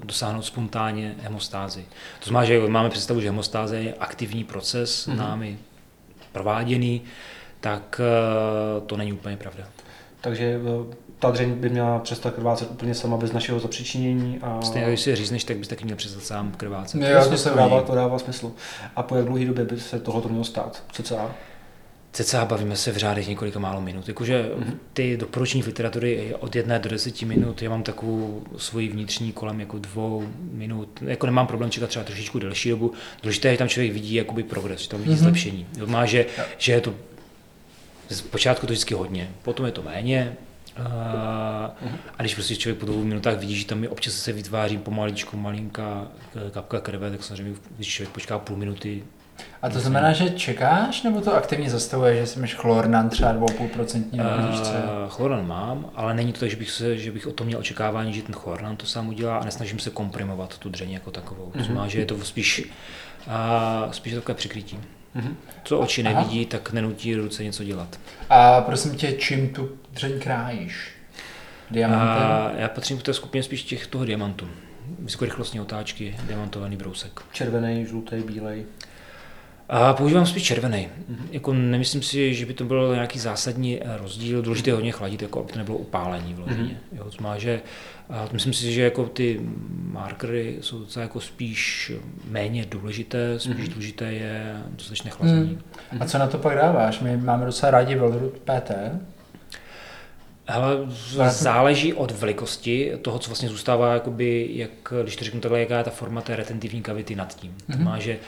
[0.04, 1.84] dosáhnout spontánně hemostázy.
[2.20, 5.16] To znamená, že máme představu, že hemostáze je aktivní proces, Mhm.
[5.16, 5.20] mm-hmm.
[5.20, 5.58] námi
[6.32, 7.02] prováděný,
[7.60, 9.64] tak eh, to není úplně pravda.
[10.22, 10.44] Takže
[10.90, 14.38] eh, ta dřeň by měla přestat krvácet úplně sama bez našeho zapříčinění.
[14.42, 14.62] A...
[14.62, 17.00] Stejně, když si řízneš, tak bys taky měl přestat sám krvácet.
[17.00, 18.52] Jo, Jasně, to se to, dává, to dává smysl.
[18.96, 20.82] A po jak dlouhé době by se tohoto mělo stát?
[20.92, 21.34] CCA?
[22.12, 24.08] Cca bavíme se v řádech několika málo minut.
[24.08, 24.78] Jakože Mhm.
[24.92, 27.62] ty doporučení v literatury je od jedné do deseti minut.
[27.62, 30.88] Já mám takovou svoji vnitřní kolem jako dvou minut.
[31.06, 32.92] Jako nemám problém čekat třeba trošičku delší dobu.
[33.22, 35.20] Důležité je, že tam člověk vidí jakoby progres, že tam vidí Mhm.
[35.22, 35.66] zlepšení.
[35.86, 36.26] Má, že,
[36.58, 36.94] že je to
[38.08, 40.36] z počátku to vždycky hodně, potom je to méně.
[40.76, 41.74] A,
[42.18, 45.36] a když prostě člověk po dvou minutách vidí, že tam je občas se vytváří pomaličku
[45.36, 46.06] malinká
[46.50, 49.02] kapka krve, tak samozřejmě, když člověk počká půl minuty,
[49.62, 54.04] A to znamená, že čekáš, nebo to aktivně zastavuje, že si máš chlornan třeba 2,5%
[54.12, 54.72] na knížce?
[54.72, 57.58] Uh, chloran mám, ale není to tak, že bych, se, že bych o tom měl
[57.58, 61.50] očekávání, že ten chloran to sám udělá a nesnažím se komprimovat tu dřeň jako takovou.
[61.50, 62.70] To znamená, že je to spíš,
[63.26, 64.78] uh, spíš takové přikrytí.
[65.14, 65.36] Mhm.
[65.64, 66.14] Co oči Aha.
[66.20, 68.00] nevidí, tak nenutí ruce něco dělat.
[68.30, 70.90] A prosím tě, čím tu dřeň krájíš?
[71.70, 72.26] Diamantem?
[72.26, 74.48] A já patřím k té skupině spíš těch toho diamantu.
[74.98, 77.20] Vysokorychlostní otáčky, diamantovaný brousek.
[77.32, 78.64] Červený, žlutý, bílej.
[79.68, 80.88] A používám spíš červený.
[81.30, 84.42] Jako nemyslím si, že by to byl nějaký zásadní eh, rozdíl.
[84.42, 86.80] Důležité je hodně chladit, jako aby to nebylo upálení vloženě.
[86.92, 87.60] Jo, to má, že,
[88.10, 89.40] a myslím si, že jako ty
[89.82, 91.92] markery jsou docela jako spíš
[92.30, 95.58] méně důležité, spíš důležité je dostatečné chlazení.
[96.00, 97.00] A co na to pak dáváš?
[97.00, 98.70] My máme docela rádi Velrut PT.
[100.46, 100.76] Hele,
[101.28, 104.70] záleží od velikosti toho, co vlastně zůstává, jakoby, jak,
[105.02, 107.54] když to řeknu takhle, jaká je ta forma té retentivní kavity nad tím.
[107.54, 107.76] Mm-hmm.
[107.76, 108.18] To má, že a,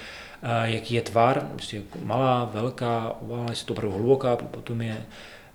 [0.64, 4.96] jaký je tvar, prostě malá, velká, oválná, jestli to opravdu hluboká, potom je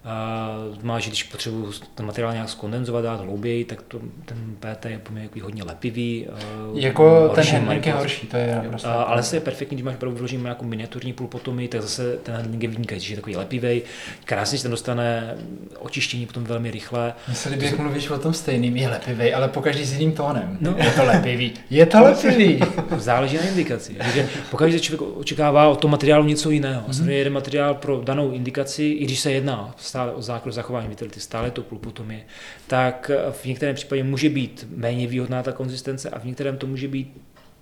[0.05, 0.49] a,
[0.83, 4.99] má, že když potřebuji ten materiál nějak skondenzovat, dát hlouběji, tak to, ten PT je
[4.99, 6.27] poměrně hodně lepivý.
[6.27, 6.31] a,
[6.73, 8.89] Jako ten horší handling je horší, to je naprosto.
[8.89, 12.35] A, ale se je perfektní, když máš opravdu vložený nějakou miniaturní pulpotomii, tak zase ten
[12.35, 13.81] handling je vynikající, že je takový lepivej,
[14.25, 15.35] krásně se dostane
[15.79, 17.13] očištění potom velmi rychle.
[17.27, 20.57] Mně se líbí, jak mluvíš o tom stejným, je lepivej, ale pokaždý s jiným tónem.
[20.61, 20.75] No.
[20.77, 21.53] Je to lepivý.
[21.69, 22.59] Je to lepivý.
[22.97, 23.93] Záleží na indikaci.
[23.93, 26.91] Takže pokud se člověk očekává od toho materiálu něco jiného, Mhm.
[26.91, 27.09] mm-hmm.
[27.09, 31.51] jeden materiál pro danou indikaci, i když se jedná stále o základ zachování vitality, stále
[31.51, 32.21] to pulpotomie,
[32.67, 36.87] tak v některém případě může být méně výhodná ta konzistence a v některém to může
[36.87, 37.21] být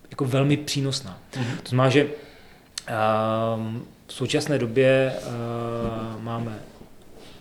[0.09, 1.19] jako velmi přínosná.
[1.31, 1.57] Mm-hmm.
[1.63, 6.59] To znamená, že um, v současné době uh, máme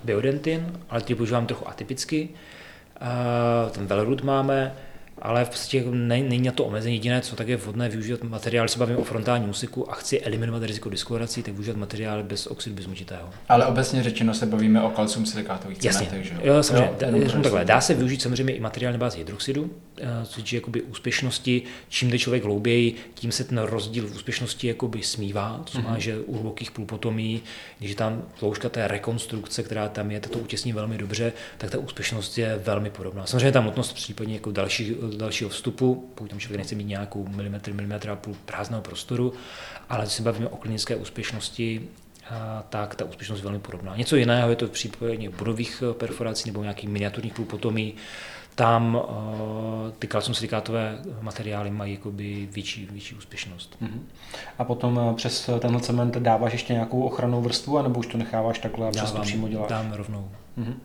[0.05, 2.29] biodentin, ale ty používám trochu atypicky.
[3.01, 4.75] Uh, ten Velrud máme,
[5.23, 6.95] ale v podstatě jako ne- není na to omezení.
[6.95, 10.63] Jediné, co tak je vhodné využívat materiál, se bavím o frontálním úseku a chci eliminovat
[10.63, 13.31] riziko diskolorací, tak využívat materiál bez oxidu bismutitého.
[13.49, 16.85] Ale obecně řečeno se bavíme o kalcium silikátových Jasně, cementech, že jo, samozřejmě.
[16.85, 20.47] Jo, Dá, takhle, dá se využít samozřejmě i materiál na bázi hydroxidu, eh, co je
[20.53, 21.63] jakoby úspěšnosti.
[21.89, 25.61] Čím jde člověk hlouběji, tím se ten rozdíl v úspěšnosti jakoby smívá.
[25.65, 27.43] To znamená, že u hlubokých pulpotomí,
[27.79, 31.79] když je tam tloušťka té rekonstrukce, která tam je, to utěsní velmi dobře, tak ta
[31.79, 33.27] úspěšnost je velmi podobná.
[33.27, 34.51] Samozřejmě ta nutnost případně jako
[35.07, 39.33] další, dalšího vstupu, pokud tam člověk nechce mít nějakou milimetr, milimetr a půl prázdného prostoru,
[39.89, 41.89] ale když se bavíme o klinické úspěšnosti,
[42.31, 43.97] a tak ta úspěšnost je velmi podobná.
[43.97, 47.95] Něco jiného je to v případě bodových eh, perforací nebo nějakých miniaturních pulpotomí.
[48.55, 49.03] Tam uh,
[49.99, 53.77] ty kalcium silikátové materiály mají jakoby větší, větší úspěšnost.
[53.81, 54.09] Mhm.
[54.59, 58.59] A potom eh, přes tenhle cement dáváš ještě nějakou ochrannou vrstvu, anebo už to necháváš
[58.59, 59.69] takhle a přes to přímo děláš?
[59.69, 60.31] Dám rovnou.
[60.57, 60.81] Mhm.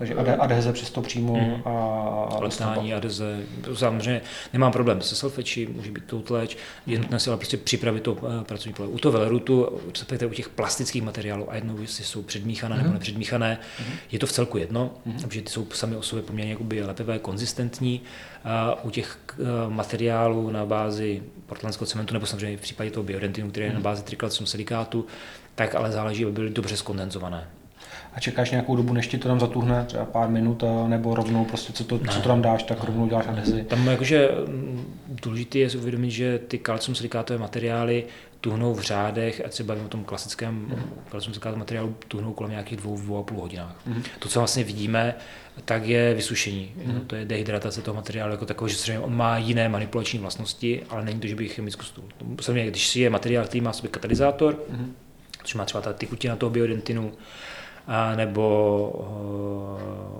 [0.00, 1.62] Takže adheze přes to přímo Mhm.
[1.64, 3.40] a, Letání, adeze,
[3.74, 4.20] samozřejmě
[4.52, 8.44] nemám problém se selfeči, může být toutleč, je nutné si ale prostě připravit to eh,
[8.44, 8.88] pracovní pole.
[8.88, 13.58] U toho velrutu, respektive u těch plastických materiálů, a jednou jestli jsou předmíchané nebo nepředmíchané,
[14.12, 14.90] je to v celku jedno,
[15.22, 18.00] protože ty jsou sami o sobě poměrně jakoby lepivé, konzistentní.
[18.44, 19.34] A u těch eh,
[19.68, 24.02] materiálů na bázi portlandského cementu, nebo samozřejmě v případě toho biodentinu, který je na bázi
[24.02, 25.06] trikalcium silikátu,
[25.54, 27.46] tak ale záleží, aby byly dobře skondenzované.
[28.14, 31.72] A čekáš nějakou dobu, než ti to tam zatuhne, třeba pár minut, nebo rovnou prostě,
[31.72, 33.62] co, to, co to tam dáš, tak rovnou děláš adhezi.
[33.62, 38.04] Tam jakože mm, důležité je si uvědomit, že ty kalcium silikátové materiály
[38.40, 40.66] tuhnou v řádech, ať se bavíme o tom klasickém
[41.10, 43.76] kalcium silikátovém materiálu, tuhnou kolem nějakých dvou, dvou a půl hodinách.
[44.18, 45.14] To, co vlastně vidíme,
[45.64, 46.72] tak je vysušení.
[46.86, 50.82] No, to je dehydratace toho materiálu jako takového, že samozřejmě on má jiné manipulační vlastnosti,
[50.90, 52.04] ale není to, že by chemickou stůl.
[52.40, 54.62] Samozřejmě, když si je materiál, který má sobě katalyzátor,
[55.44, 57.12] což má třeba ta tykutina toho biodentinu,
[57.86, 58.88] a nebo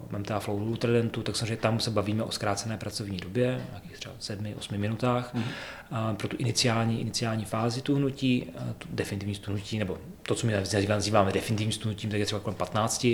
[0.04, 3.98] uh, mám teda flow ultradentu, tak samozřejmě tam se bavíme o zkrácené pracovní době, nějakých
[3.98, 5.40] třeba 7-8 minutách, mm.
[5.42, 10.52] uh, pro tu iniciální, iniciální fázi tuhnutí, uh, tu definitivní stuhnutí, nebo to, co my
[10.88, 13.04] nazýváme definitivním stuhnutím, tak je třeba kolem 15.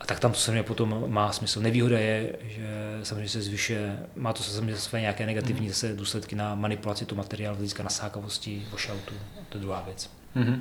[0.00, 1.60] A tak tam to samozřejmě potom má smysl.
[1.60, 6.54] Nevýhoda je, že samozřejmě se zvyšuje, má to samozřejmě své nějaké negativní zase důsledky na
[6.54, 9.14] manipulaci toho materiálu, hlediska nasákavosti, washoutu,
[9.48, 10.10] to je druhá věc.
[10.36, 10.60] Mm-hmm.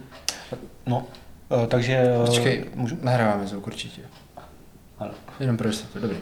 [0.86, 1.08] No,
[1.50, 2.04] uh, takže...
[2.26, 2.98] Počkej, můžu?
[3.02, 4.02] nahráváme zvuk určitě.
[5.00, 5.12] Ano.
[5.40, 6.18] Jenom pro to dobrý.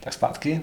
[0.00, 0.62] Tak zpátky.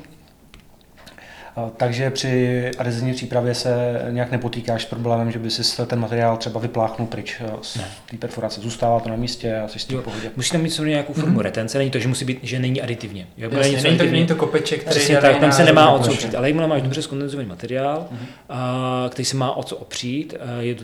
[1.78, 6.60] Takže při adhezivní přípravě se nějak nepotýkáš s problémem, že by si ten materiál třeba
[6.60, 7.80] vypláchnul pryč z
[8.12, 8.62] té perforace.
[8.62, 10.32] Zůstává to na místě a jsi s tím pohodě.
[10.36, 11.44] Musí tam mít samozřejmě nějakou formu mm-hmm.
[11.44, 13.28] retence, není to, že musí být, že není aditivně.
[13.38, 16.12] Jo, Jasně, není, to, není to kopeček, který Přesně tak, tam se nemá o co
[16.12, 18.26] opřít, ale jakmile máš dobře skondenzovaný materiál, mm-hmm.
[18.50, 20.84] a, který se má o co opřít, je to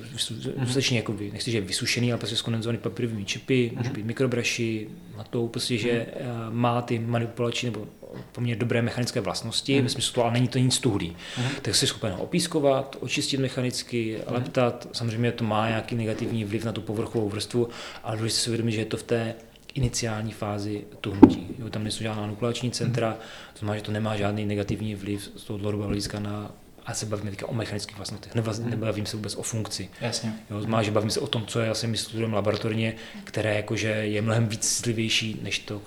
[0.58, 4.88] dostatečně jako, nechci, že je vysušený, ale prostě skondenzovaný papírovými čipy, může být mikrobraši,
[5.18, 6.06] na to prostě, že
[6.50, 7.86] má ty manipulační nebo
[8.32, 9.84] poměrně dobré mechanické vlastnosti, mm.
[9.84, 11.16] ve smyslu to, ale není to nic tuhlý.
[11.38, 11.44] Mm.
[11.62, 14.34] Tak jsi schopen ho opískovat, očistit mechanicky, mm.
[14.34, 14.88] leptat.
[14.92, 17.70] Samozřejmě to má nějaký negativní vliv na tu povrchovou vrstvu,
[18.04, 19.36] ale důležité si uvědomit, že je to v té
[19.74, 21.48] iniciální fázi tuhnutí.
[21.60, 23.18] Jo, tam nejsou žádná nukleační centra,
[23.54, 26.52] to znamená, že to nemá žádný negativní vliv z toho dlouhodobého hlediska na
[26.88, 28.70] a se bavíme teďka o mechanických vlastnostech, hmm.
[28.70, 29.90] nebavím se vůbec o funkci.
[30.02, 30.34] Jasně.
[30.50, 33.88] Jo, má, že bavím se o tom, co je asi my studujeme laboratorně, které jakože
[33.88, 35.82] je mnohem víc citlivější než to,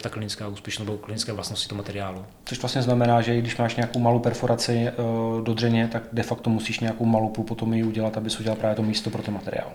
[0.00, 2.24] ta klinická úspěšnost nebo klinické vlastnosti toho materiálu.
[2.44, 6.50] Což vlastně znamená, že když máš nějakou malou perforaci uh, do dřeně, tak de facto
[6.50, 9.72] musíš nějakou malou pulpotomii udělat, aby se udělal právě to místo pro ten materiál.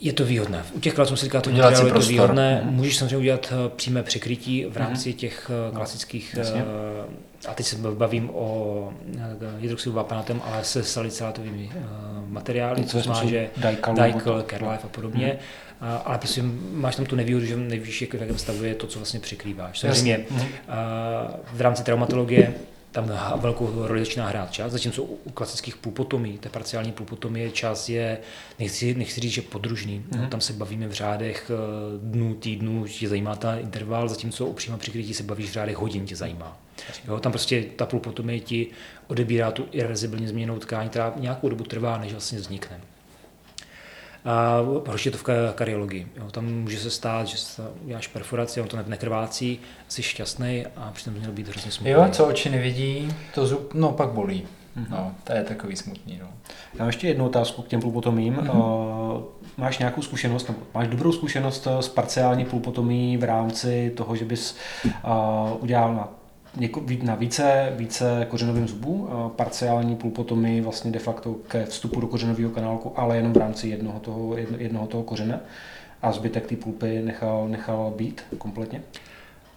[0.00, 0.64] Je to výhodné.
[0.72, 2.60] U těch klasických materiálů je to výhodné.
[2.64, 5.14] Můžeš samozřejmě udělat eh, přímé překrytí v rámci mm.
[5.14, 6.64] těch eh, klasických Jasně
[7.48, 11.70] a teď se bavím o eh, hydroxidu vápenatem, ale se salicylátovými
[12.26, 15.26] materiály, co znamená, že Daikel, Kerlife a podobně.
[15.26, 15.90] Hmm.
[16.04, 16.42] Ale prostě
[16.72, 19.78] máš tam tu nevýhodu, že nevíš, jak v jakém stavu je to, co vlastně přikrýváš.
[19.78, 20.36] Samozřejmě uh,
[21.52, 22.54] v rámci traumatologie
[22.92, 28.18] tam velkou roli začíná hrát čas, zatímco u klasických pulpotomí, té parciální pulpotomie, čas je,
[28.58, 30.20] nechci, nechci říct, že podružný, mm-hmm.
[30.20, 31.50] no, tam se bavíme v řádech
[32.02, 36.06] dnů, týdnů, tě zajímá ta interval, zatímco u přímá přikrytí se bavíš v řádech hodin,
[36.06, 36.58] tě zajímá.
[37.08, 38.66] Jo, tam prostě ta pulpotomie ti
[39.06, 42.80] odebírá tu irrezibilně změněnou tkání, která nějakou dobu trvá, než vlastně vznikne.
[44.28, 46.08] A horší je to v kariologii.
[46.16, 46.30] Jo.
[46.30, 47.36] Tam může se stát, že
[47.84, 51.90] uděláš perforaci, on to nekrvácí, jsi šťastný a přitom měl být hrozně smutný.
[51.90, 54.46] Jo, co oči nevidí, to zub, no pak bolí.
[54.76, 54.86] Mm-hmm.
[54.90, 56.18] No, to je takový smutný.
[56.22, 56.28] No.
[56.74, 58.36] Já mám ještě jednu otázku k těm pulpotomím.
[58.36, 59.22] Mm-hmm.
[59.56, 64.56] Máš nějakou zkušenost, nebo máš dobrou zkušenost s parciální pulpotomí v rámci toho, že bys
[65.60, 66.08] udělal na
[66.58, 72.50] něko, na více, více kořenovým zubů, parciální pulpotomy vlastně de facto ke vstupu do kořenového
[72.50, 75.40] kanálku, ale jenom v rámci jednoho toho, jednoho toho kořene
[76.02, 78.82] a zbytek té pulpy nechal, nechal být kompletně?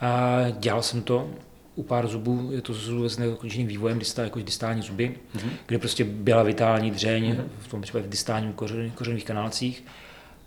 [0.02, 1.30] A dělal jsem to
[1.76, 2.74] u pár zubů, je to
[3.10, 5.50] s nedokončeným vývojem, distál, jako distální zuby, mm-hmm.
[5.68, 7.44] kde prostě byla vitální dřeň, mm-hmm.
[7.60, 9.84] v tom případě v distálním kořen, kořenových kanálcích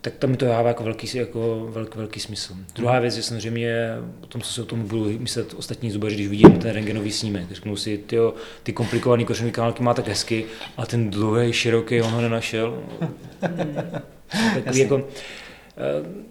[0.05, 2.55] tak tam mi to dává jako velký, jako velký, velký smysl.
[2.75, 3.75] Druhá věc je samozřejmě
[4.23, 7.51] o tom, co se o tom budou myslet ostatní zubaři, když vidím ten rengenový snímek.
[7.51, 8.33] Řeknu si, tyjo,
[8.63, 10.45] ty komplikovaný kořenový kanálky má tak hezky,
[10.77, 12.83] a ten dlouhý, široký, on ho nenašel.
[14.53, 15.07] Takový jako,
[15.77, 16.23] eh,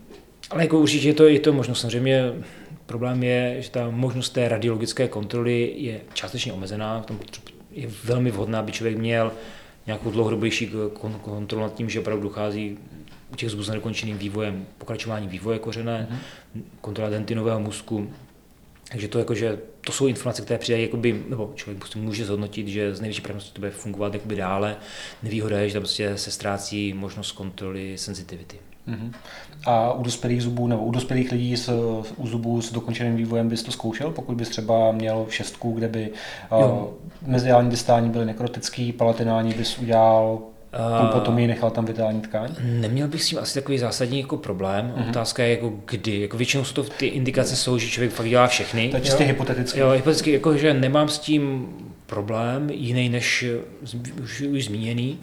[0.51, 1.81] ale jako určitě je to, je to možnost.
[1.81, 2.33] Samozřejmě
[2.87, 7.01] problém je, že ta možnost té radiologické kontroly je částečně omezená.
[7.01, 7.19] Tam
[7.73, 9.33] je velmi vhodná, aby člověk měl
[9.87, 10.73] nějakou dlouhodobější
[11.23, 12.79] kontrolu nad tím, že opravdu dochází
[13.35, 16.63] u těch zubů s nedokončeným vývojem, pokračování vývoje kořené, mm-hmm.
[16.81, 18.09] kontrola dentinového mozku.
[18.91, 22.95] Takže to, jakože, to jsou informace, které přidají, jakoby, nebo člověk prostě může zhodnotit, že
[22.95, 24.77] z největší pravděpodobností to bude fungovat jakoby dále.
[25.23, 28.57] Nevýhoda je, že tam prostě se ztrácí možnost kontroly senzitivity.
[28.89, 29.13] Mm-hmm.
[29.67, 31.73] A u dospělých zubů nebo u dospělých lidí s,
[32.17, 36.11] u zubů s dokončeným vývojem bys to zkoušel, pokud bys třeba měl šestku, kde by
[36.53, 36.85] uh,
[37.27, 40.39] meziální distální byly nekrotický, palatinální bys udělal
[41.13, 42.51] potom ji nechal tam vitální tkáň?
[42.63, 44.95] Neměl bych s tím asi takový zásadní jako problém.
[44.97, 45.09] Mm-hmm.
[45.11, 46.21] Otázka je jako kdy.
[46.21, 48.89] Jako většinou jsou to ty indikace jsou, že člověk fakt dělá všechny.
[48.89, 49.81] To je čistě hypoteticky.
[49.81, 51.69] Jo, hypoteticky, jako, že nemám s tím
[52.07, 53.45] problém, jiný než
[54.23, 55.19] už, už zmíněný,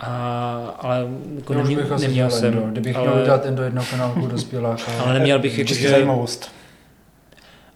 [0.00, 2.54] a, ale jako no, nemě, bych neměl jsem.
[2.54, 2.66] Endo.
[2.66, 4.82] Kdybych ale, měl udělat endo jednou kanálku dospěláka.
[5.04, 6.52] Ale neměl bych jako, že, zajímavost.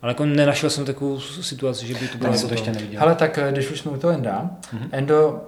[0.02, 2.32] Ale jako nenašel jsem takovou situaci, že by to bylo.
[2.48, 3.02] to ještě neviděl.
[3.02, 4.88] Ale tak eh, když už jsme u toho enda, mm-hmm.
[4.92, 5.40] endo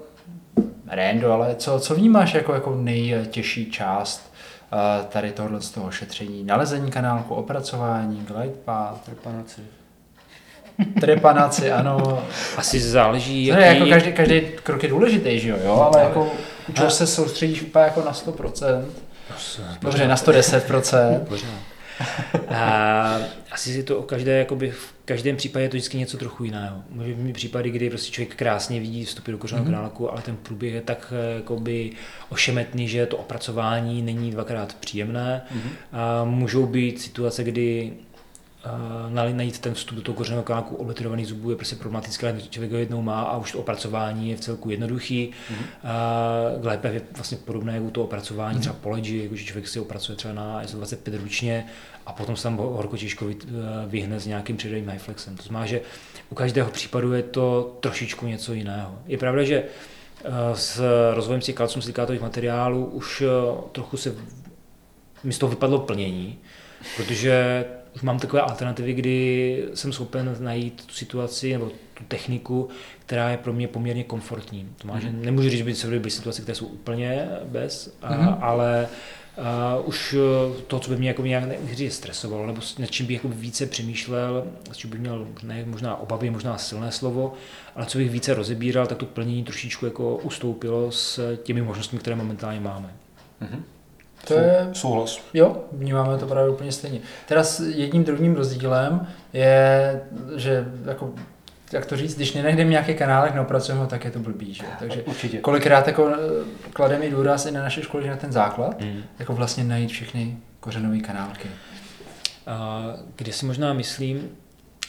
[0.88, 4.32] rendo, ale co, co vnímáš jako, jako nejtěžší část
[4.72, 6.44] uh, tady tohle z toho šetření?
[6.44, 9.60] Nalezení kanálku, opracování, glide path, trepanaci.
[11.00, 12.22] Trepanaci, ano.
[12.56, 13.62] Asi záleží, jaký...
[13.62, 15.74] jako každý, každý krok je důležitý, že jo, jo?
[15.74, 16.32] ale jako
[16.68, 18.84] u čeho se soustředíš úplně jako na 100%.
[19.82, 21.24] Dobře, na 110%.
[21.24, 21.48] Pořád.
[22.48, 23.18] A
[23.50, 26.82] asi si to o každé, jakoby v každém případě je to vždycky něco trochu jiného.
[26.90, 29.90] Může být případy, kdy prostě člověk krásně vidí vstupy do kořenového mm-hmm.
[29.90, 31.92] kanálu, ale ten průběh je tak eh, jakoby
[32.28, 35.42] ošemetný, že to opracování není dvakrát příjemné.
[35.54, 35.70] Mm-hmm.
[35.92, 37.92] A můžou být situace, kdy
[39.12, 42.78] najít ten vstup do toho kořenového kanálu obliterovaných zubů je prostě problematické, ale člověk ho
[42.78, 45.30] jednou má a už to opracování je v celku jednoduchý.
[45.30, 45.56] Mm-hmm.
[46.58, 48.60] Uh, lépe je vlastně podobné jako to opracování mm-hmm.
[48.60, 51.66] třeba po ledži, jako že člověk si opracuje třeba na 25 ručně
[52.06, 53.26] a potom se tam horko těžko
[53.86, 55.36] vyhne s nějakým předovým hyflexem.
[55.36, 55.80] To znamená, že
[56.30, 58.98] u každého případu je to trošičku něco jiného.
[59.06, 59.64] Je pravda, že
[60.54, 60.82] s
[61.14, 63.22] rozvojem si kalcium silikátových materiálů už
[63.72, 64.14] trochu se
[65.24, 66.38] mi z toho vypadlo plnění,
[66.96, 72.68] protože už mám takové alternativy, kdy jsem schopen najít tu situaci nebo tu techniku,
[73.06, 74.68] která je pro mě poměrně komfortní.
[74.78, 75.00] To má, mm-hmm.
[75.00, 78.38] že nemůžu říct, že by se byly situace, které jsou úplně bez, mm-hmm.
[78.40, 78.88] ale
[79.78, 80.16] Uh, už
[80.66, 84.46] to, co by mě jako nějak nejdřív stresovalo, nebo nad čím bych jako více přemýšlel,
[84.72, 87.34] s čím bych měl ne, možná obavy, možná silné slovo,
[87.74, 92.16] ale co bych více rozebíral, tak to plnění trošičku jako ustoupilo s těmi možnostmi, které
[92.16, 92.94] momentálně máme.
[93.42, 93.60] Mm-hmm.
[94.24, 94.68] To je...
[94.72, 95.20] Souhlas.
[95.34, 97.00] Jo, vnímáme to právě úplně stejně.
[97.28, 100.00] Teda s jedním druhým rozdílem je,
[100.36, 101.14] že jako
[101.72, 104.64] jak to říct, když nenajdeme nějaký kanálek, neopracujeme ho, tak je to blbý, že?
[104.78, 105.38] Takže Určitě.
[105.38, 109.02] kolikrát jako eh, klademe i důraz i na naše školy, že na ten základ, mm.
[109.18, 111.48] jako vlastně najít všechny kořenové kanálky.
[112.46, 112.82] A
[113.16, 114.28] kde si možná myslím,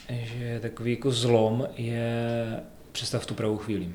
[0.10, 2.46] že takový jako zlom je
[2.92, 3.90] představ tu pravou chvíli.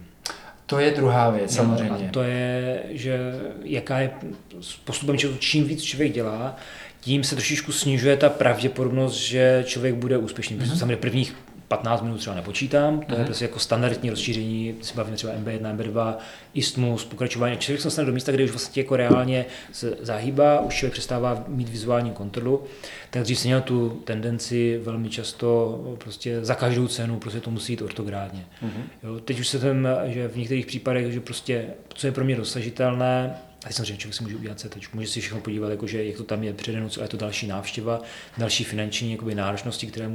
[0.66, 2.08] To je druhá věc, no, samozřejmě.
[2.08, 3.18] A to je, že
[3.64, 4.10] jaká je
[4.84, 6.56] postupem, čím víc člověk dělá,
[7.00, 10.58] tím se trošičku snižuje ta pravděpodobnost, že člověk bude úspěšný.
[10.58, 10.68] Mm-hmm.
[10.68, 11.34] Samozřejmě prvních
[11.68, 13.12] 15 minut třeba nepočítám, to mm-hmm.
[13.12, 13.24] je mhm.
[13.24, 16.14] prostě jako standardní rozšíření, si bavíme třeba MB1, MB2,
[16.54, 17.56] istmus, pokračování.
[17.56, 21.44] Člověk se dostane do místa, kde už vlastně jako reálně se zahýbá, už člověk přestává
[21.48, 22.64] mít vizuální kontrolu,
[23.10, 27.72] tak dřív se měl tu tendenci velmi často prostě za každou cenu prostě to musí
[27.72, 28.46] jít ortográdně.
[28.62, 28.82] Mm-hmm.
[29.02, 32.36] Jo, teď už se ten, že v některých případech, že prostě, co je pro mě
[32.36, 33.34] dosažitelné,
[33.66, 36.42] a samozřejmě člověk si může udělat CT, může si všechno podívat, jakože, jak to tam
[36.42, 38.00] je předeno, co je to další návštěva,
[38.38, 40.10] další finanční jakoby, náročnosti, které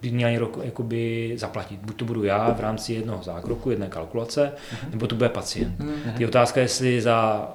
[0.00, 1.80] by měli rok, jakoby zaplatit.
[1.80, 4.90] Buď to budu já v rámci jednoho zákroku, jedné kalkulace, uh-huh.
[4.90, 5.78] nebo to bude pacient.
[5.78, 6.14] Uh-huh.
[6.18, 7.48] Je otázka, jestli za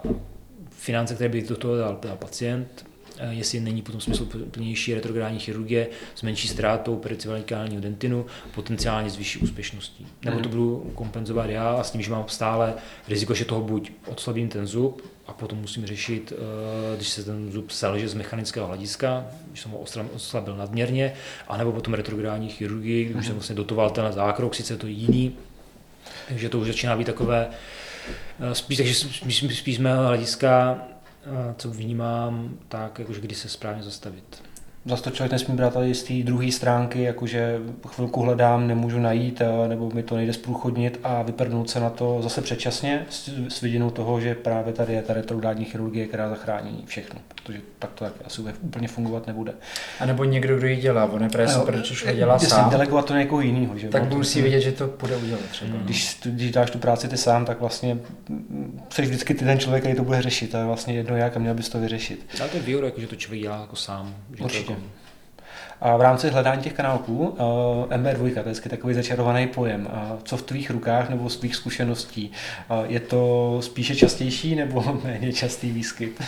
[0.69, 2.85] finance, které by do toho dal, dal pacient,
[3.17, 8.25] eh, jestli není potom smysl plnější retrográdní chirurgie s menší ztrátou pericivalikálního dentinu,
[8.55, 10.07] potenciálně s vyšší úspěšností.
[10.25, 12.73] Nebo to budu kompenzovat já a s tím, že mám stále
[13.07, 17.51] riziko, že toho buď odslabím ten zub, a potom musím řešit, eh, když se ten
[17.51, 19.79] zub selže z mechanického hlediska, když jsem ho
[20.15, 21.13] oslabil nadměrně,
[21.47, 23.33] anebo potom retrográdní chirurgii, když jsem mhm.
[23.33, 25.35] vlastně dotoval ten zákrok, sice je to jiný,
[26.27, 27.47] takže to už začíná být takové,
[28.39, 30.81] eh, spíš, takže spíš, spíš z mého hlediska,
[31.25, 34.46] eh, co vnímám, tak jakože kdy se správně zastavit
[34.87, 39.41] zase to člověk nesmí brát i z té druhé stránky, jakože chvilku hledám, nemůžu najít,
[39.67, 43.89] nebo mi to nejde zprůchodnit a vyprdnout se na to zase předčasně s, s vidinou
[43.89, 48.13] toho, že právě tady je ta retrográdní chirurgie, která zachrání všechno, protože tak to tak
[48.25, 49.53] asi úplně fungovat nebude.
[49.99, 52.69] A nebo někdo, kdo ji dělá, on je právě super, že to dělá sám.
[52.69, 53.77] delegovat to někoho jiného.
[53.77, 53.87] Že?
[53.87, 55.77] Tak no, musí vidět, že to bude udělat třeba.
[55.77, 57.99] Když, když dáš tu práci ty sám, tak vlastně
[58.89, 61.39] jsi vždycky ty ten člověk, který to bude řešit a je vlastně jedno jak a
[61.39, 62.25] měl bys to vyřešit.
[62.39, 64.15] Ale to je výhoda, jako, že to člověk dělá jako sám.
[64.37, 64.65] Že Určitě.
[64.65, 64.76] To jako
[65.81, 67.37] a v rámci hledání těch kanálků uh,
[67.85, 69.87] MB2, to je takový začarovaný pojem.
[69.93, 72.31] Uh, co v tvých rukách nebo z tvých zkušeností?
[72.69, 76.23] Uh, je to spíše častější nebo méně častý výskyt?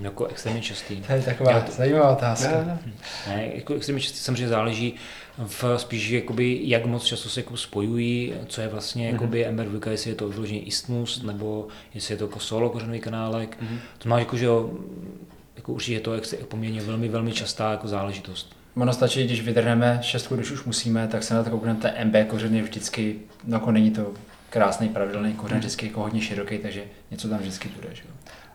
[0.00, 1.00] Jako extrémně častý.
[1.00, 1.72] To je taková to...
[1.72, 2.50] zajímavá otázka.
[2.50, 2.78] Ne,
[3.26, 4.94] ne, jako extrémně častý samozřejmě záleží
[5.38, 9.12] v spíš jakoby, jak moc často se jako spojují, co je vlastně mm-hmm.
[9.12, 13.58] jakoby MB2, jestli je to vyloženě istmus, nebo jestli je to jako solo kořenový kanálek.
[13.62, 13.78] Mm-hmm.
[13.98, 14.70] To má jako, že jo,
[15.62, 16.12] jako určitě je to
[16.48, 18.56] poměrně velmi, velmi častá jako záležitost.
[18.76, 22.28] Ono stačí, když vydrhneme šestku, když už musíme, tak se na to koukneme, ten MB
[22.28, 24.12] kořen je vždycky, no jako není to
[24.50, 27.94] krásný, pravidelný kořen, vždycky jako hodně široký, takže něco tam vždycky bude.
[27.94, 28.02] Že?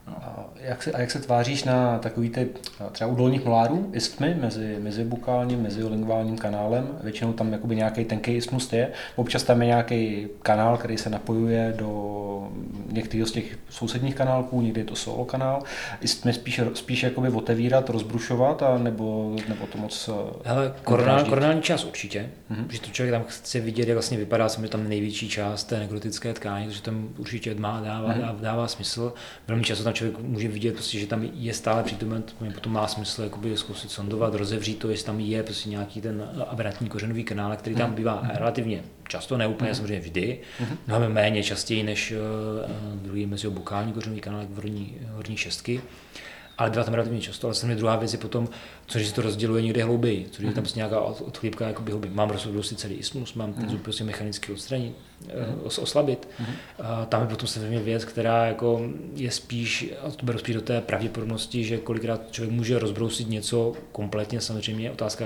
[0.08, 0.16] No.
[0.22, 2.50] A, jak se, a jak se tváříš na takový ty,
[2.92, 8.06] třeba u dolních molárů, istmy mezi, mezi bukálním, mezi lingválním kanálem, většinou tam jakoby nějaký
[8.06, 12.52] tenký ismus je, občas tam je nějaký kanál, který se napojuje do
[12.92, 15.64] některých z těch sousedních kanálků, někdy je to solo kanál,
[16.02, 21.62] istmy spíš, spíš jakoby otevírat, rozbrušovat, a nebo, nebo to moc eh, Hele, koronál, koronální
[21.62, 22.66] část určitě, mm-hmm.
[22.70, 26.34] že to člověk tam chce vidět, jak vlastně vypadá, samozřejmě tam největší část té nekrotické
[26.34, 28.40] tkáně, takže tam určitě má, dává, mm-hmm.
[28.40, 29.14] dává smysl.
[29.48, 32.24] Velmi často tam člověk může vidět, prostě, že tam je stále přítomen,
[32.54, 36.90] potom má smysl jakoby zkusit sondovat, rozevřít to, jestli tam je prostě nějaký ten aberantní
[36.90, 37.96] kořenový kanál, který tam mhm.
[37.96, 38.30] bývá mm.
[38.34, 39.76] relativně často, ne úplně mm.
[39.76, 40.78] samozřejmě vždy, mm.
[40.88, 45.82] máme méně častěji než uh, druhý mezibukální kořenový kanál v horní, horní šestky.
[46.58, 47.48] ale byla tam relativně často.
[47.48, 48.50] Ale samozřejmě druhá věc je potom,
[48.88, 51.92] co když se to rozděluje někde hlouběji, co když je tam prostě nějaká odchlípka jakoby
[51.92, 52.16] hlouběji.
[52.16, 54.96] Mám rozhodl si celý ismus, mám ten zub prostě mechanicky odstranit,
[55.28, 55.82] mm-hmm.
[55.82, 56.28] oslabit.
[56.42, 56.54] Mm-hmm.
[56.80, 58.82] A tam je potom samozřejmě věc, která jako
[59.16, 63.74] je spíš, a to beru spíš do té pravděpodobnosti, že kolikrát člověk může rozbrousit něco
[63.92, 65.26] kompletně, samozřejmě je otázka,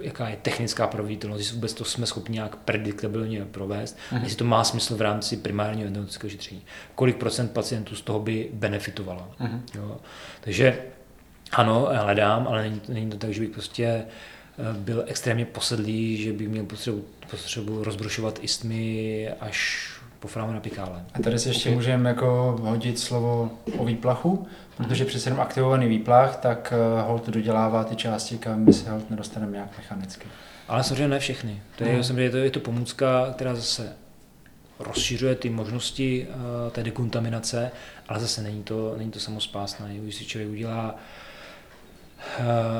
[0.00, 4.22] jaká je technická proveditelnost, jestli vůbec to jsme schopni nějak prediktabilně provést, mm-hmm.
[4.22, 6.62] jestli to má smysl v rámci primárního endodontického šetření.
[6.94, 9.30] Kolik procent pacientů z toho by benefitovalo.
[9.74, 9.96] Jo.
[10.40, 10.78] Takže
[11.54, 14.04] ano, hledám, ale není to, není to tak, že bych prostě eh,
[14.72, 19.88] byl extrémně posedlý, že bych měl potřebu, potřebu rozbrušovat istmy až
[20.20, 21.04] po frámu na pikále.
[21.14, 21.76] A tady si ještě okay.
[21.76, 24.46] můžeme jako hodit slovo o výplachu,
[24.76, 29.10] protože přece jenom aktivovaný výplach, tak eh, hold dodělává ty části, kam my se hold
[29.10, 30.26] nedostaneme nějak mechanicky.
[30.68, 31.62] Ale samozřejmě ne všechny.
[31.78, 32.18] To je, hmm.
[32.18, 33.92] je, to, je to pomůcka, která zase
[34.78, 37.70] rozšiřuje ty možnosti uh, té dekontaminace,
[38.08, 39.94] ale zase není to, není to samospásné.
[39.94, 40.98] Když si člověk udělá uh,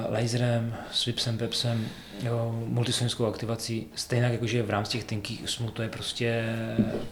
[0.09, 1.88] laserem, swipsem, pepsem,
[2.22, 6.57] jo, multisonickou aktivací, stejně jakože v rámci těch tenkých usmů to je prostě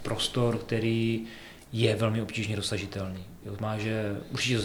[0.03, 1.25] prostor, který
[1.73, 3.25] je velmi obtížně dosažitelný.
[3.47, 4.59] Jo, má, že určitě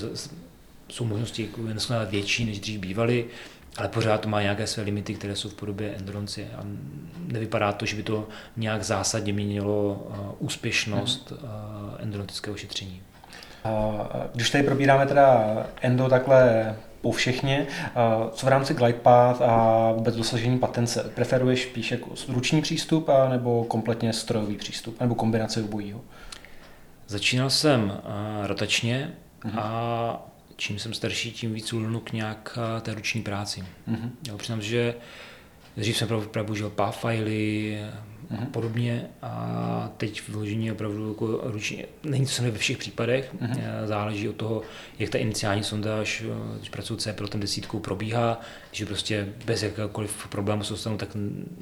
[0.90, 1.62] jsou možnosti jako
[2.10, 3.26] větší, než dřív bývaly,
[3.78, 6.64] ale pořád to má nějaké své limity, které jsou v podobě endronci a
[7.28, 11.38] nevypadá to, že by to nějak zásadně měnilo uh, úspěšnost uh,
[12.00, 13.02] endodontického šetření.
[14.34, 17.68] Když tady probíráme teda endo takhle po všechně,
[18.32, 23.64] co v rámci GlidePath a vůbec dosažení patence, preferuješ spíš jako ruční přístup a nebo
[23.64, 26.02] kompletně strojový přístup, nebo kombinace obojího?
[27.08, 28.02] Začínal jsem
[28.44, 29.60] rotačně mm-hmm.
[29.60, 33.62] a čím jsem starší, tím víc ulnu k nějak té ruční práci.
[33.62, 34.10] Mm-hmm.
[34.28, 34.96] Jo, přiznám, že
[35.78, 37.78] dřív jsem právě použil PAV-fily,
[38.32, 38.46] mm-hmm.
[38.46, 41.86] podobně a teď vyložení opravdu jako ručně.
[42.04, 43.62] Není to samozřejmě ve všech případech, mm-hmm.
[43.86, 44.62] záleží od toho,
[45.00, 49.64] jak ta iniciální sondáž, eh, když pracuji C pro ten desítkou, probíhá, že prostě bez
[49.64, 51.10] jakéhokoliv problému se dostanu, tak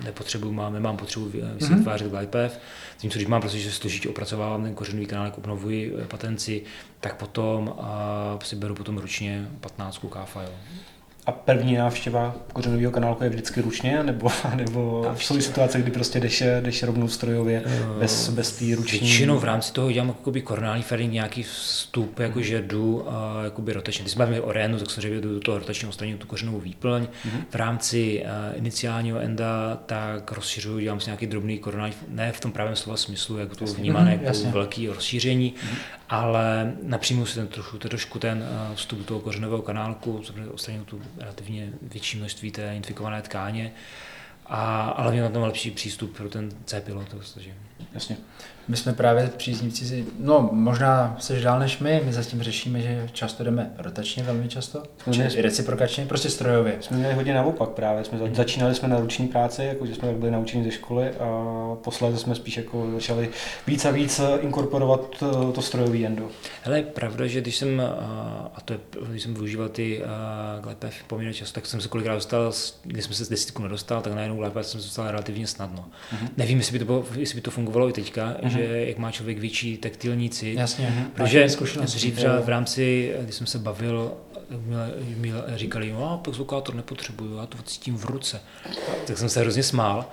[0.04, 1.78] nepotřebuju, mám, nemám potřebu si mm-hmm.
[1.78, 2.12] vytvářet.
[2.98, 6.64] Tím, co když mám prostě, že složitě opracovávám ten kořenový kanál, jak obnovuji eh, patenci,
[7.00, 10.50] tak potom a si beru potom ručně 15 KFile.
[11.26, 16.44] A první návštěva kořenového kanálu je vždycky ručně, nebo, nebo jsou situace, kdy prostě jdeš,
[16.62, 19.00] jdeš rovnou strojově uh, bez, bez té ruční?
[19.00, 23.14] Většinou v rámci toho dělám jakoby koronální fading, nějaký vstup, jako že jdu uh,
[23.44, 24.02] jakoby rotačně.
[24.04, 27.04] Když jsme o rénu, tak samozřejmě jdu do toho rotačního straně tu kořenovou výplň.
[27.04, 27.44] Uh-huh.
[27.50, 32.52] V rámci uh, iniciálního enda tak rozšiřuju, dělám si nějaký drobný koronální, ne v tom
[32.52, 35.78] pravém slova smyslu, jako to vnímané jako velký rozšíření, uh-huh.
[36.10, 38.38] Ale napřímo si ten trošku, trošku ten
[38.70, 43.74] uh, vstup do toho kořenového kanálku, odstranil tu relativně větší množství té infikované tkáně,
[44.46, 47.16] a, ale měl na tom lepší přístup pro ten C-pilot.
[47.94, 48.18] Jasně.
[48.68, 53.44] My jsme právě příznivci, no možná seš dál než my, my zatím řešíme, že často
[53.44, 56.78] jdeme rotačně, velmi často, jsme či reciprokačně, prostě strojově.
[56.80, 58.36] Jsme měli hodně naopak právě, jsme mm.
[58.36, 62.36] začínali jsme na ruční práci, jako že jsme byli naučeni ze školy a posledně jsme
[62.36, 63.30] spíš jako začali
[63.68, 66.28] víc a víc inkorporovat to, to strojový endo.
[66.64, 67.82] Hele, pravda, že když jsem,
[68.56, 70.02] a to je, když jsem využíval ty
[70.62, 72.52] GLPF poměrně často, tak jsem se kolikrát dostal,
[72.84, 75.86] když jsem se z desítku nedostal, tak najednou GLPF jsem se dostal relativně snadno.
[75.86, 76.30] Mm-hmm.
[76.38, 79.12] Nevím, jestli by to, bylo, jestli by to fungovalo i teďka, mm-hmm že jak má
[79.12, 80.58] člověk větší taktilní cit.
[80.58, 81.48] Jasně, protože
[81.82, 84.14] dřív v rámci, když jsem se bavil,
[85.18, 88.42] mi říkali, no, pak zvukátor nepotřebuju, já to cítím v ruce.
[89.08, 90.06] Tak jsem se hrozně smál.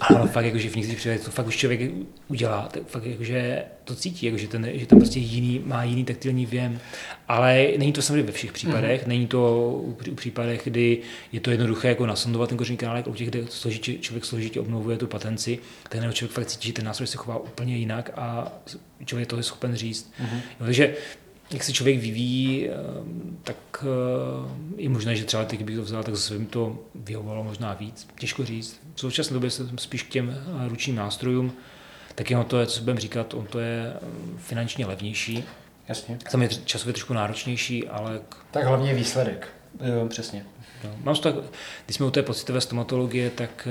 [0.00, 1.80] Ale fakt jakože v některých případech to fakt už člověk
[2.28, 6.46] udělá, tak fakt jakože to cítí, jakože ten, že tam prostě jiný, má jiný taktilní
[6.46, 6.78] věm.
[7.28, 9.08] Ale není to samozřejmě ve všech případech, mm-hmm.
[9.08, 10.98] není to u, u případech, kdy
[11.32, 14.96] je to jednoduché jako nasondovat ten koření kanálek, u těch, kde složitě, člověk složitě obnovuje
[14.96, 18.52] tu patenci, tak člověk fakt cítí, že ten nástroj se chová úplně jinak a
[19.04, 20.12] člověk to je schopen říct.
[20.22, 20.40] Mm-hmm.
[20.58, 20.94] takže
[21.52, 22.72] jak se člověk vyvíjí, eh,
[23.42, 27.44] tak eh, je možné, že třeba teď bych to vzal, tak zase by to vyhovovalo
[27.44, 28.08] možná víc.
[28.18, 28.80] Těžko říct.
[29.00, 31.52] V současné době jsem spíš k těm eh, ručním nástrojům,
[32.14, 33.92] tak jenom to je, co budeme říkat, on to je
[34.36, 35.44] finančně levnější.
[35.88, 36.18] Jasně.
[36.28, 38.20] Samozřejmě časově trošku náročnější, ale...
[38.50, 39.48] Tak hlavně výsledek.
[39.80, 40.46] Jo, přesně.
[40.84, 41.34] No, mám tak,
[41.84, 43.68] když jsme u té pocitové stomatologie, tak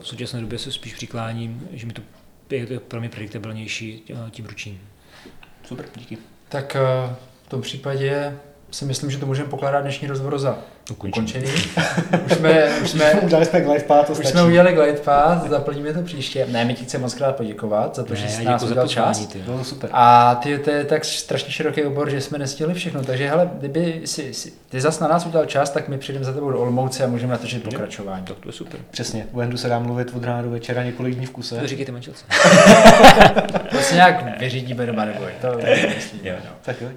[0.00, 2.02] v současné době se spíš přikláním, že mi to
[2.50, 4.80] je pro mě prediktabilnější tím ručním.
[5.64, 6.18] Super, díky.
[6.48, 7.14] Tak eh,
[7.46, 8.38] v tom případě
[8.70, 10.58] si myslím, že to můžeme pokládat dnešní rozhovor za
[10.90, 11.46] ukončený.
[12.26, 16.02] už jsme, už jsme, udělali jsme glide path, už jsme udělali glide path, zaplníme to
[16.02, 16.46] příště.
[16.50, 19.26] Ne, my ti chceme moc krát poděkovat za to, ne, že jsi nás udělal čas.
[19.26, 19.42] Ty.
[19.46, 19.90] No, super.
[19.92, 23.04] A ty, to je tak strašně široký obor, že jsme nestihli všechno.
[23.04, 26.32] Takže hele, kdyby si, si ty zas na nás udělal čas, tak my přijdeme za
[26.32, 28.24] tebou do Olmouce a můžeme natočit pokračování.
[28.24, 28.80] Tak to je super.
[28.90, 29.26] Přesně.
[29.32, 31.56] U Endu se dá mluvit od rána do večera několik dní v kuse.
[31.56, 32.24] To říkejte manželce.
[33.70, 35.30] to se nějak vyřídíme doma, neboj.
[35.40, 35.66] To, to
[35.96, 36.34] myslím, jo.
[36.62, 36.88] Tak jo.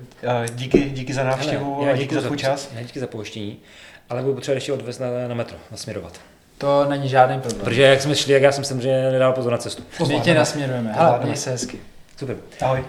[0.55, 2.69] Díky, díky za návštěvu a díky díky za tvůj čas.
[2.81, 3.57] Díky za pouštění,
[4.12, 6.14] ale budu potřebovat ještě odvést na, na metro, nasměrovat.
[6.57, 7.64] To není žádný problém.
[7.64, 9.84] Protože jak jsme šli, jak já jsem samozřejmě nedal pozor na cestu.
[10.07, 10.91] My tě nasměrujeme.
[10.93, 11.26] Hele, zvládneme.
[11.26, 11.80] měj se hezky.
[12.18, 12.36] Super.
[12.62, 12.84] Ahoj.